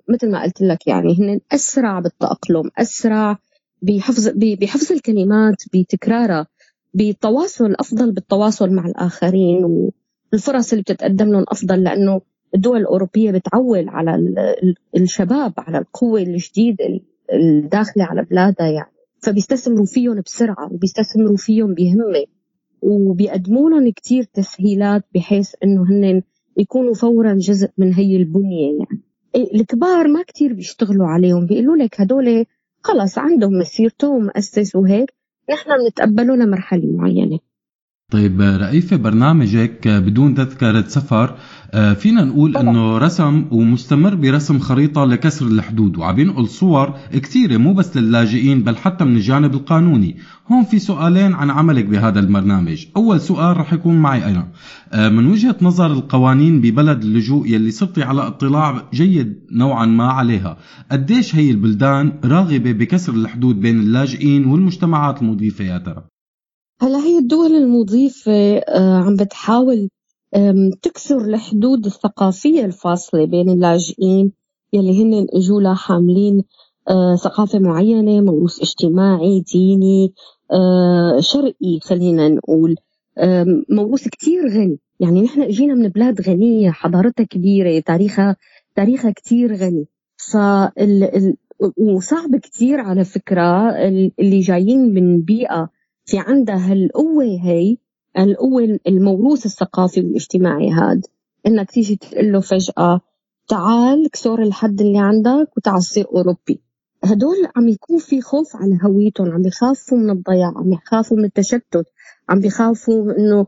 [0.10, 3.38] مثل ما قلت لك يعني هن أسرع بالتأقلم أسرع
[3.82, 4.28] بحفظ
[4.62, 6.48] بحفظ الكلمات بتكرارها
[6.94, 9.90] بالتواصل أفضل بالتواصل مع الآخرين
[10.34, 12.22] والفرص اللي بتتقدم لهم أفضل لأنه
[12.56, 17.02] الدول الأوروبية بتعول على ال- ال- الشباب على القوة الجديدة ال-
[17.34, 18.92] الداخلة على بلادها يعني.
[19.24, 22.26] فبيستثمروا فيهم بسرعة وبيستثمروا فيهم بهمة.
[22.82, 26.22] وبيقدموا لهم كثير تسهيلات بحيث إنه هن
[26.58, 29.02] يكونوا فورا جزء من هي البنية يعني.
[29.36, 32.46] الكبار ما كتير بيشتغلوا عليهم بيقولوا لك هدول
[32.82, 35.14] خلص عندهم مسيرتهم مؤسس وهيك
[35.50, 37.40] نحن بنتقبله لمرحلة معينة.
[38.12, 41.36] طيب رئيفة برنامجك بدون تذكرة سفر
[41.72, 47.74] آه، فينا نقول إنه رسم ومستمر برسم خريطة لكسر الحدود وعم ينقل صور كثيرة مو
[47.74, 50.18] بس للاجئين بل حتى من الجانب القانوني.
[50.52, 54.48] هون في سؤالين عن عملك بهذا البرنامج أول سؤال رح يكون معي أنا.
[54.94, 60.58] آه، من وجهة نظر القوانين ببلد اللجوء يلي صرتي على اطلاع جيد نوعا ما عليها
[60.92, 66.15] قديش هي البلدان راغبة بكسر الحدود بين اللاجئين والمجتمعات المضيفة يا ترى؟
[66.82, 69.90] هلا هي الدول المضيفة آه، عم بتحاول
[70.82, 74.32] تكسر الحدود الثقافية الفاصلة بين اللاجئين
[74.74, 76.44] يلي هن اجوا حاملين
[76.90, 80.14] آه، ثقافة معينة موروث اجتماعي ديني
[80.52, 82.76] آه، شرقي خلينا نقول.
[83.70, 84.80] موروث كتير غني.
[85.00, 88.36] يعني نحن أجينا من بلاد غنية حضارتها كبيرة تاريخها
[88.76, 89.86] تاريخها كتير غني.
[90.32, 91.36] فال ال-
[91.78, 95.70] وصعب كتير على فكرة ال- اللي جايين من بيئة
[96.06, 97.78] في عندها هالقوة هي
[98.20, 101.06] القوة الموروث الثقافي والاجتماعي هاد.
[101.48, 103.02] إنك تيجي تقول له فجأة
[103.48, 106.62] تعال كسور الحد اللي عندك وتعال صير أوروبي.
[107.04, 111.86] هدول عم يكون في خوف على هويتهم عم بيخافوا من الضياع عم يخافوا من التشتت
[112.30, 113.48] عم بيخافوا إنه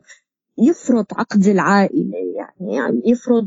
[0.58, 3.46] يفرض عقد العائلة يعني, يعني يفرض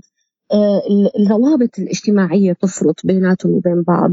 [0.53, 4.11] آه، ال- الروابط الاجتماعية تفرط بيناتهم وبين بعض.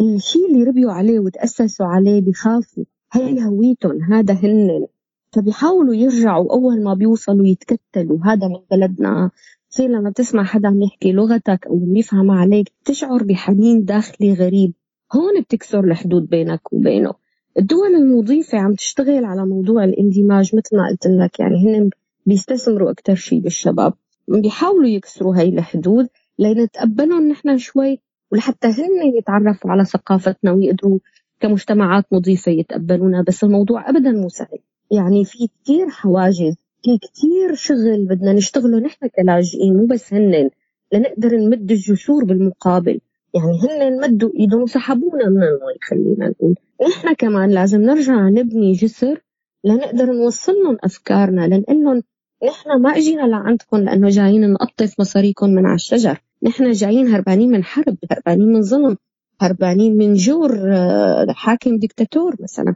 [0.00, 4.86] الشيء اللي ربيوا عليه وتأسسوا عليه بيخافوا هي هويتهم هذا هن.
[5.32, 8.18] فبيحاولوا يرجعوا أول ما بيوصلوا يتكتلوا.
[8.24, 9.30] هذا من بلدنا.
[9.70, 14.72] تصير لما تسمع حدا عم يحكي لغتك أو عم يفهم عليك تشعر بحنين داخلي غريب.
[15.12, 17.14] هون بتكسر الحدود بينك وبينه.
[17.58, 21.40] الدول المضيفة عم تشتغل على موضوع الاندماج مثل ما قلت لك.
[21.40, 21.90] يعني هن
[22.26, 23.94] بيستثمروا أكتر شيء بالشباب.
[24.28, 28.00] بيحاولوا يكسروا هاي الحدود لنتقبلهم نحن شوي
[28.32, 30.98] ولحتى هن يتعرفوا على ثقافتنا ويقدروا
[31.40, 34.58] كمجتمعات مضيفة يتقبلونا بس الموضوع أبدا مو سهل.
[34.90, 40.50] يعني في كتير حواجز في كتير شغل بدنا نشتغله نحن كلاجئين مو بس هن.
[40.92, 43.00] لنقدر نمد الجسور بالمقابل.
[43.34, 46.54] يعني هن مدوا إيدهم وسحبونا من المي خلينا نقول.
[46.88, 49.22] نحن كمان لازم نرجع نبني جسر
[49.64, 52.02] لنقدر نوصل لهم أفكارنا لنقول لهم
[52.44, 56.18] نحن ما إجينا لعندكم لأنه جايين نقطف مصاريكم من على الشجر.
[56.42, 58.96] نحن جايين هربانين من حرب هربانين من ظلم.
[59.40, 62.74] هربانين من جور آه، حاكم ديكتاتور مثلا.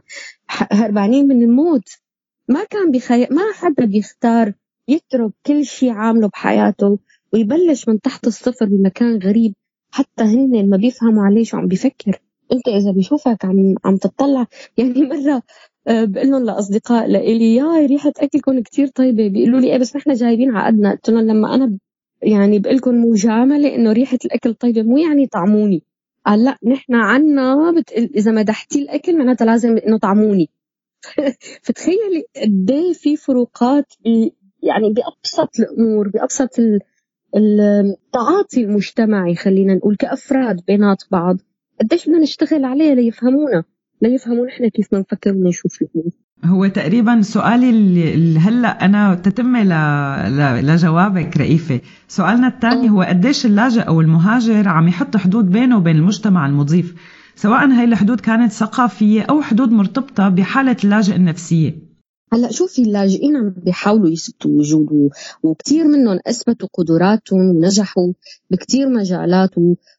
[0.49, 1.89] هربانين من الموت.
[2.47, 3.27] ما كان بخي...
[3.31, 4.53] ما حدا بيختار
[4.87, 6.99] يترك كل شيء عامله بحياته
[7.33, 9.53] ويبلش من تحت الصفر بمكان غريب.
[9.91, 12.21] حتى هن ما بيفهموا عليه شو عم بيفكر.
[12.51, 14.45] انت إذا بيشوفك عم عم تطلع
[14.77, 15.41] يعني مرة
[15.87, 19.27] آه، بقول لهم لأصدقاء لإلي يا ريحة اكلكم كتير طيبة.
[19.27, 21.77] بيقولوا لي إيه بس نحن جايبين عقدنا قلت لهم لما أنا
[22.21, 25.83] يعني بقول لكم مجامله إنه ريحة الأكل طيبة مو يعني طعموني.
[26.25, 30.49] قال لا نحن عنا بتقل إذا مدحتي الأكل معناتها لازم انه طعموني
[31.63, 33.93] فتخيلي قد إيه في فروقات
[34.63, 36.81] يعني بأبسط الأمور بأبسط ال-
[37.35, 41.37] التعاطي المجتمعي خلينا نقول كأفراد بينات بعض
[41.81, 43.63] قديش بدنا نشتغل عليه ليفهمونا
[44.01, 46.11] ليفهموا نحن كيف بنفكر ونشوف الأمور.
[46.45, 49.69] هو تقريبا سؤالي اللي هلأ أنا تتمه ل...
[50.37, 50.67] ل...
[50.67, 51.79] لجوابك رئيفة.
[52.07, 56.95] سؤالنا الثاني هو قديش اللاجئ أو المهاجر عم يحط حدود بينه وبين المجتمع المضيف؟
[57.35, 61.90] سواء هاي الحدود كانت ثقافية أو حدود مرتبطة بحالة اللاجئ النفسية.
[62.33, 65.09] هلا شوفي اللاجئين عم بيحاولوا يثبتوا وجوده
[65.43, 68.13] وكثير منهم أثبتوا قدراتهم ونجحوا
[68.51, 69.49] بكثير مجالات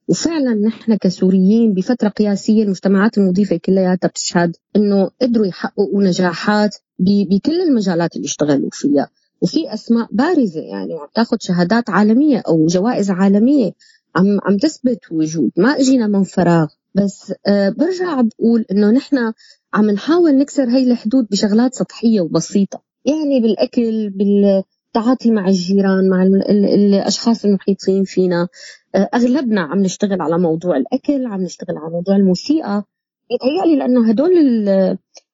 [0.09, 8.17] وفعلا نحن كسوريين بفترة قياسية المجتمعات المضيفة كلياتها بتشهد إنه قدروا يحققوا نجاحات بكل المجالات
[8.17, 9.09] اللي اشتغلوا فيها.
[9.41, 13.73] وفي أسماء بارزة يعني وعم تاخذ شهادات عالمية أو جوائز عالمية
[14.17, 15.51] عم عم تثبت وجود.
[15.57, 16.67] ما إجينا من فراغ.
[16.95, 19.33] بس آه برجع بقول إنه نحن
[19.75, 22.83] عم نحاول نكسر هاي الحدود بشغلات سطحية وبسيطة.
[23.05, 26.65] يعني بالأكل بالتعاطي مع الجيران مع ال- ال-
[26.95, 28.49] الأشخاص المحيطين فينا.
[28.95, 32.85] آه، أغلبنا عم نشتغل على موضوع الأكل عم نشتغل على موضوع الموسيقى.
[33.31, 34.33] يتهيألي لأنه هدول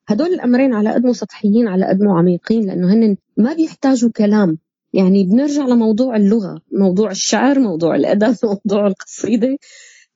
[0.08, 4.58] هدول الأمرين على قد سطحيين على قد عميقين لأنه هن ما بيحتاجوا كلام.
[4.92, 9.56] يعني بنرجع لموضوع اللغة موضوع الشعر موضوع الأدب موضوع القصيدة.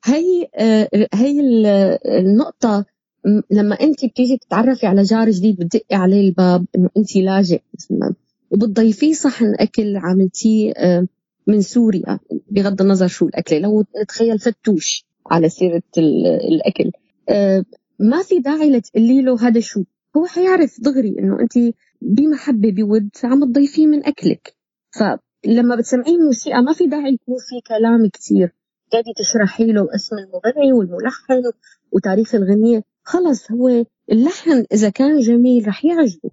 [0.05, 1.65] هي آه، هي ال-
[2.07, 2.83] النقطة م-
[3.51, 8.13] لما انت بتيجي تتعرفي على جار جديد بتدقي عليه الباب انه انت لاجئ مثلا
[8.51, 11.07] وبتضيفيه صحن اكل عملتيه آه،
[11.47, 12.19] من سوريا
[12.51, 16.91] بغض النظر شو الاكله لو نتخيل فتوش على سيرة ال- الأكل.
[17.29, 17.65] آه،
[17.99, 19.83] ما في داعي لتقولي له هذا شو.
[20.17, 24.55] هو حيعرف دغري إنه انت بمحبة بود عم تضيفيه من أكلك.
[24.91, 28.53] فلما بتسمعيه موسيقى ما في داعي يكون في كلام كثير
[28.91, 31.41] تقعدي تشرحي له اسم المغني والملحن
[31.91, 32.83] وتاريخ الغنية.
[33.03, 36.29] خلص هو اللحن إذا كان جميل رح يعجبه.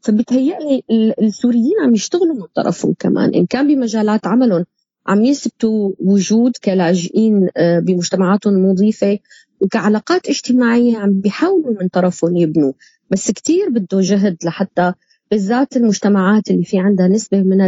[0.00, 3.34] فبتهيألي ال- السوريين عم يشتغلوا من طرفهم كمان.
[3.34, 4.64] إن كان بمجالات عملهم
[5.06, 9.18] عم يثبتوا وجود كلاجئين آه، بمجتمعاتهم المضيفة
[9.60, 12.72] وكعلاقات اجتماعية عم بيحاولوا من طرفهم يبنوا.
[13.10, 14.92] بس كتير بده جهد لحتى
[15.30, 17.60] بالذات المجتمعات اللي في عندها نسبة من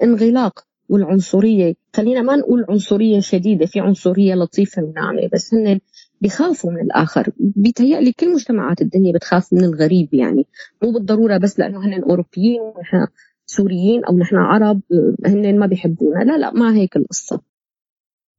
[0.00, 1.74] الانغلاق والعنصرية.
[1.96, 5.80] خلينا ما نقول عنصرية شديدة في عنصرية لطيفة وناعمة بس هن
[6.22, 7.30] بيخافوا من الآخر.
[7.38, 10.46] بيتهيألي كل مجتمعات الدنيا بتخاف من الغريب يعني.
[10.82, 13.06] مو بالضرورة بس لأنه هن أوروبيين ونحن
[13.46, 14.80] سوريين أو نحن عرب
[15.26, 16.24] هن ما بيحبونا.
[16.24, 17.40] لا لا ما هيك القصة.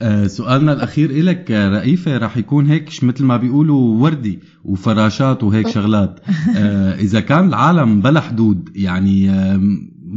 [0.01, 5.67] آه، سؤالنا الأخير إلك آه، رئيفة رح يكون هيك مثل ما بيقولوا وردي وفراشات وهيك
[5.67, 6.19] شغلات.
[6.57, 9.29] آه، إذا كان العالم بلا حدود يعني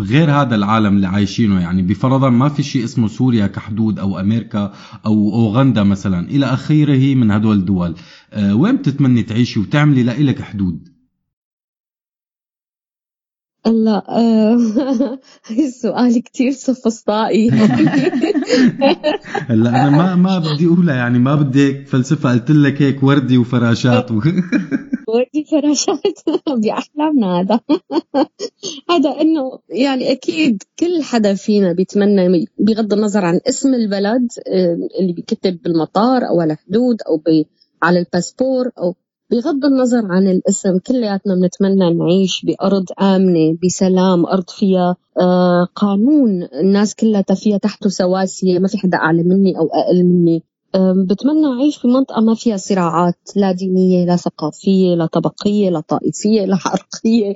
[0.00, 1.82] غير هذا العالم اللي عايشينه يعني.
[1.82, 4.72] بفرضا ما في شيء اسمه سوريا كحدود أو أمريكا
[5.06, 6.28] أو أوغندا مثلا.
[6.28, 7.94] إلى آخره من هدول الدول.
[8.32, 10.95] آه، وين بتتمني تعيشي وتعملي لإلك حدود؟
[13.66, 15.18] لا آه،
[15.50, 17.50] السؤال كتير سفسطائي.
[19.50, 23.38] هلأ أنا ما ما بدي أقولها يعني ما بدي هيك فلسفة قلت لك هيك وردي
[23.38, 24.14] وفراشات و...
[25.14, 26.18] ودي فراشات
[26.62, 27.60] بأحلامنا هذا.
[28.90, 35.12] هذا إنه يعني أكيد كل حدا فينا بيتمنى بغض النظر عن اسم البلد آه، اللي
[35.12, 37.22] بيكتب بالمطار أو على الحدود أو
[37.82, 38.94] على الباسبور أو
[39.30, 46.42] بغض النظر عن الاسم كلياتنا بنتمنى نعيش بأرض آمنة بسلام أرض فيها آه، قانون.
[46.42, 50.42] الناس كلها فيها تحته سواسية ما في حدا أعلى مني أو أقل مني.
[51.08, 56.44] بتمنى أعيش في منطقة ما فيها صراعات لا دينية لا ثقافية لا طبقية لا طائفية
[56.44, 57.34] لا عرقية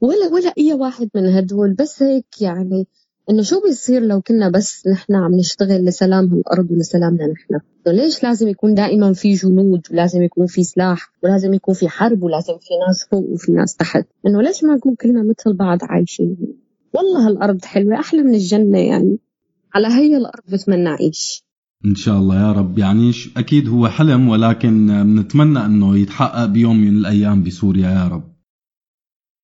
[0.00, 1.74] ولا ولا أي واحد من هدول.
[1.74, 2.86] بس هيك يعني
[3.30, 8.48] إنه شو بيصير لو كنا بس نحن عم نشتغل لسلام هالأرض ولسلامنا نحن؟ ليش لازم
[8.48, 13.06] يكون دائما في جنود ولازم يكون في سلاح ولازم يكون في حرب ولازم في ناس
[13.10, 16.36] فوق وفي ناس تحت؟ إنه ليش ما نكون كلنا مثل بعض عايشين
[16.94, 19.18] والله هالأرض حلوة أحلى من الجنة يعني.
[19.74, 21.44] على هي الأرض بتمنى أعيش.
[21.84, 22.78] إن شاء الله يا رب.
[22.78, 28.33] يعني أكيد هو حلم ولكن بنتمنى إنه يتحقق بيوم من الأيام بسوريا يا رب.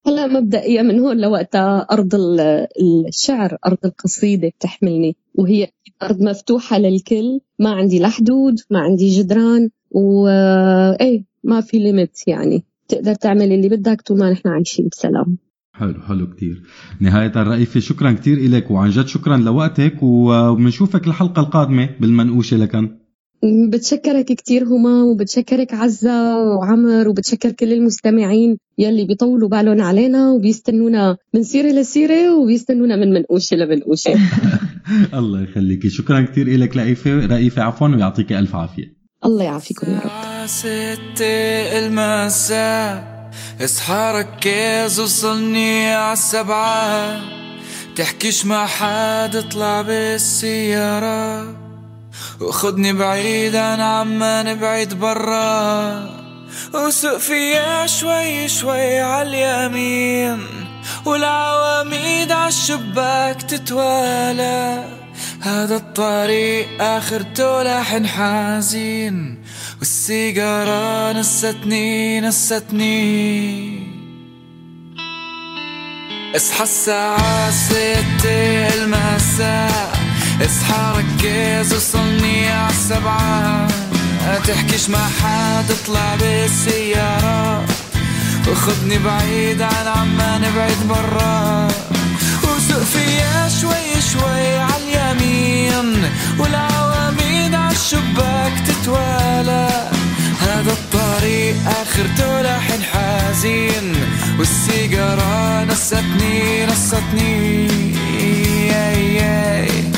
[0.06, 2.66] هلا مبدئيا من هون لوقتها أرض ال-
[3.08, 5.68] الشعر أرض القصيدة بتحملني وهي
[6.02, 12.64] أرض مفتوحة للكل ما عندي لا حدود ما عندي جدران وإيه ما في ليميت يعني.
[12.88, 15.38] تقدر تعمل اللي بدك طول ما نحن عايشين بسلام.
[15.72, 16.62] حلو حلو كتير.
[17.00, 22.99] نهاية الرئيفة شكرا كتير إلك وعن جد شكرا لوقتك وبنشوفك الحلقة القادمة بالمنقوشة لكن.
[23.42, 31.42] بتشكرك كتير هما وبتشكرك عزة وعمر وبتشكر كل المستمعين يلي بيطولوا بالهم علينا وبيستنونا من
[31.42, 34.14] سيرة لسيرة وبيستنونا من منقوشة لمنقوشة.
[35.18, 35.90] الله يخليكي.
[35.90, 39.00] شكرا كتير إلك رئيفة رئيفة عفوا ويعطيك ألف عافية.
[39.24, 40.46] الله يعافيكم يا رب.
[40.46, 43.30] ستة المساء
[43.64, 47.20] اصحى ركز وصلني عالسبعة.
[47.96, 51.69] تحكيش مع حد اطلع بالسيارة.
[52.40, 56.20] وخدني بعيد عن عمان بعيد برا.
[56.74, 60.46] وسوق فيها شوي شوي عاليمين.
[61.06, 64.84] والعواميد عالشباك تتوالى.
[65.40, 69.44] هذا الطريق آخرته لحن حزين.
[69.78, 73.90] والسيجارة نستني نستني.
[76.36, 80.09] اصحى الساعة ستة المساء.
[80.40, 83.68] اصحى ركز وصلني عالسبعة
[84.46, 87.64] تحكيش مع حد اطلع بالسيارة.
[88.48, 91.68] وخدني بعيد عن عمان بعيد برا.
[92.42, 99.90] وسوق فيها شوي شوي عاليمين والعواميد عالشباك تتوالى.
[100.40, 103.94] هذا الطريق آخرته لحن حزين.
[104.38, 107.68] والسيجارة نستني نستني.
[108.68, 109.89] ياي ياي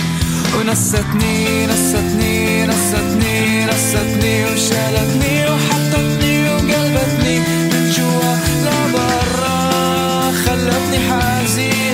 [0.62, 8.34] ونستني نستني نستني نستني وشالتني وحطتني وقلبتني من جوا
[8.64, 11.91] لبرا خلتني حزين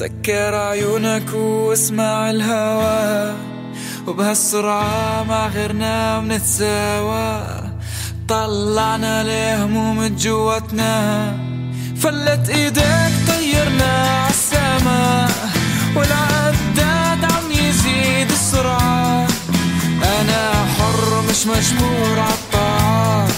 [0.00, 3.34] سكر عيونك واسمع الهوا
[4.06, 7.46] وبهالسرعة مع غيرنا منتساوى
[8.28, 11.32] طلعنا الهموم جواتنا
[11.96, 15.28] فلت إيدك طيرنا عالسما
[15.96, 19.26] والعداد عم يزيد السرعة.
[20.20, 23.28] أنا حر مش مجبور عالطاعة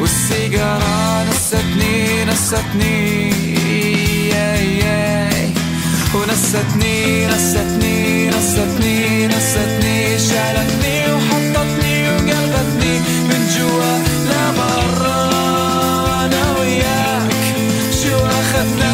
[0.00, 3.91] والسيجارة نستني نستني.
[6.32, 12.94] ونستني نستني نستني نستني شالتني وحطتني وقلبتني
[13.28, 13.92] من جوا
[14.28, 15.20] لبرا
[16.24, 17.32] أنا وياك
[18.02, 18.91] شو أخذنا؟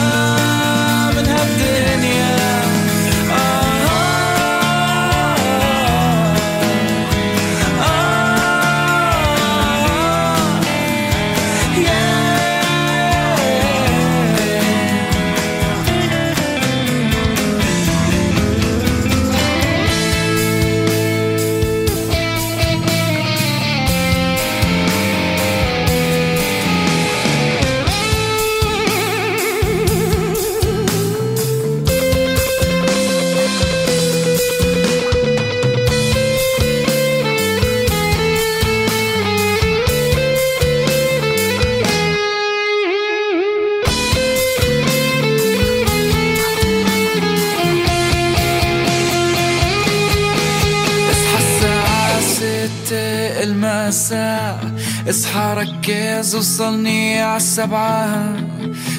[55.10, 58.36] اصحى ركز وصلني عالسبعة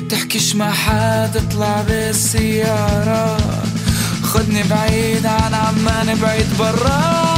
[0.09, 3.37] تحكيش مع حد اطلع بالسيارة.
[4.23, 7.29] خدني بعيد عن عمان بعيد برا.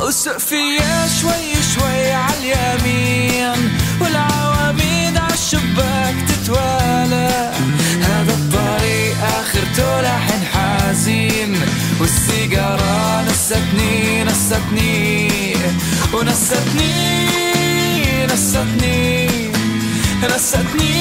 [0.00, 7.52] وسوق فيا شوي شوي عاليمين والعواميد عالشباك تتوالى.
[8.02, 11.56] هذا الطريق آخرته لحن حزين.
[12.00, 15.56] والسيجارة نستني نستني
[16.14, 17.59] ونستني.
[18.32, 19.26] نستني
[20.24, 20.94] نستني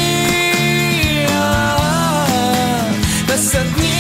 [1.28, 2.92] آه،
[3.30, 4.00] نستني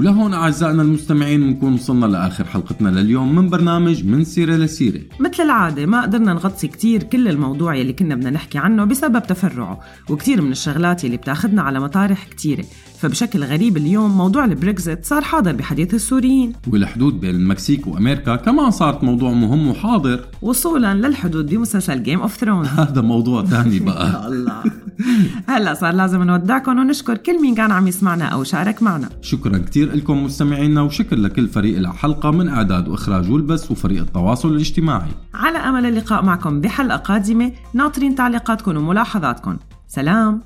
[0.02, 5.02] ولهون أعزائنا المستمعين بنكون وصلنا لآخر حلقتنا لليوم من برنامج من سيرة لسيرة.
[5.20, 9.80] مثل العادة ما قدرنا نغطي كتير كل الموضوع يلي كنا بدنا نحكي عنه بسبب تفرعه
[10.10, 12.66] وكتير من الشغلات يلي بتاخدنا على مطارح كتيرة.
[13.02, 16.54] فبشكل غريب اليوم موضوع البريكزيت صار حاضر بحديث السوريين.
[16.68, 20.20] والحدود بين المكسيك وأمريكا كمان صارت موضوع مهم وحاضر.
[20.42, 24.28] وصولا للحدود بمسلسل Game of Thrones هذا موضوع تاني بقى.
[24.28, 24.64] الله.
[25.48, 29.10] هلا صار لازم نودعكم ونشكر كل مين كان عم يسمعنا أو شارك معنا.
[29.22, 35.12] شكرا كتير لكم مستمعينا وشكر لكل فريق الحلقة من إعداد وإخراج والبث وفريق التواصل الاجتماعي.
[35.34, 39.58] على أمل اللقاء معكم بحلقة قادمة ناطرين تعليقاتكم وملاحظاتكم.
[39.88, 40.42] سلام.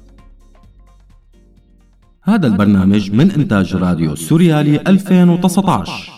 [2.28, 6.15] هذا البرنامج من إنتاج راديو سوريالي 2019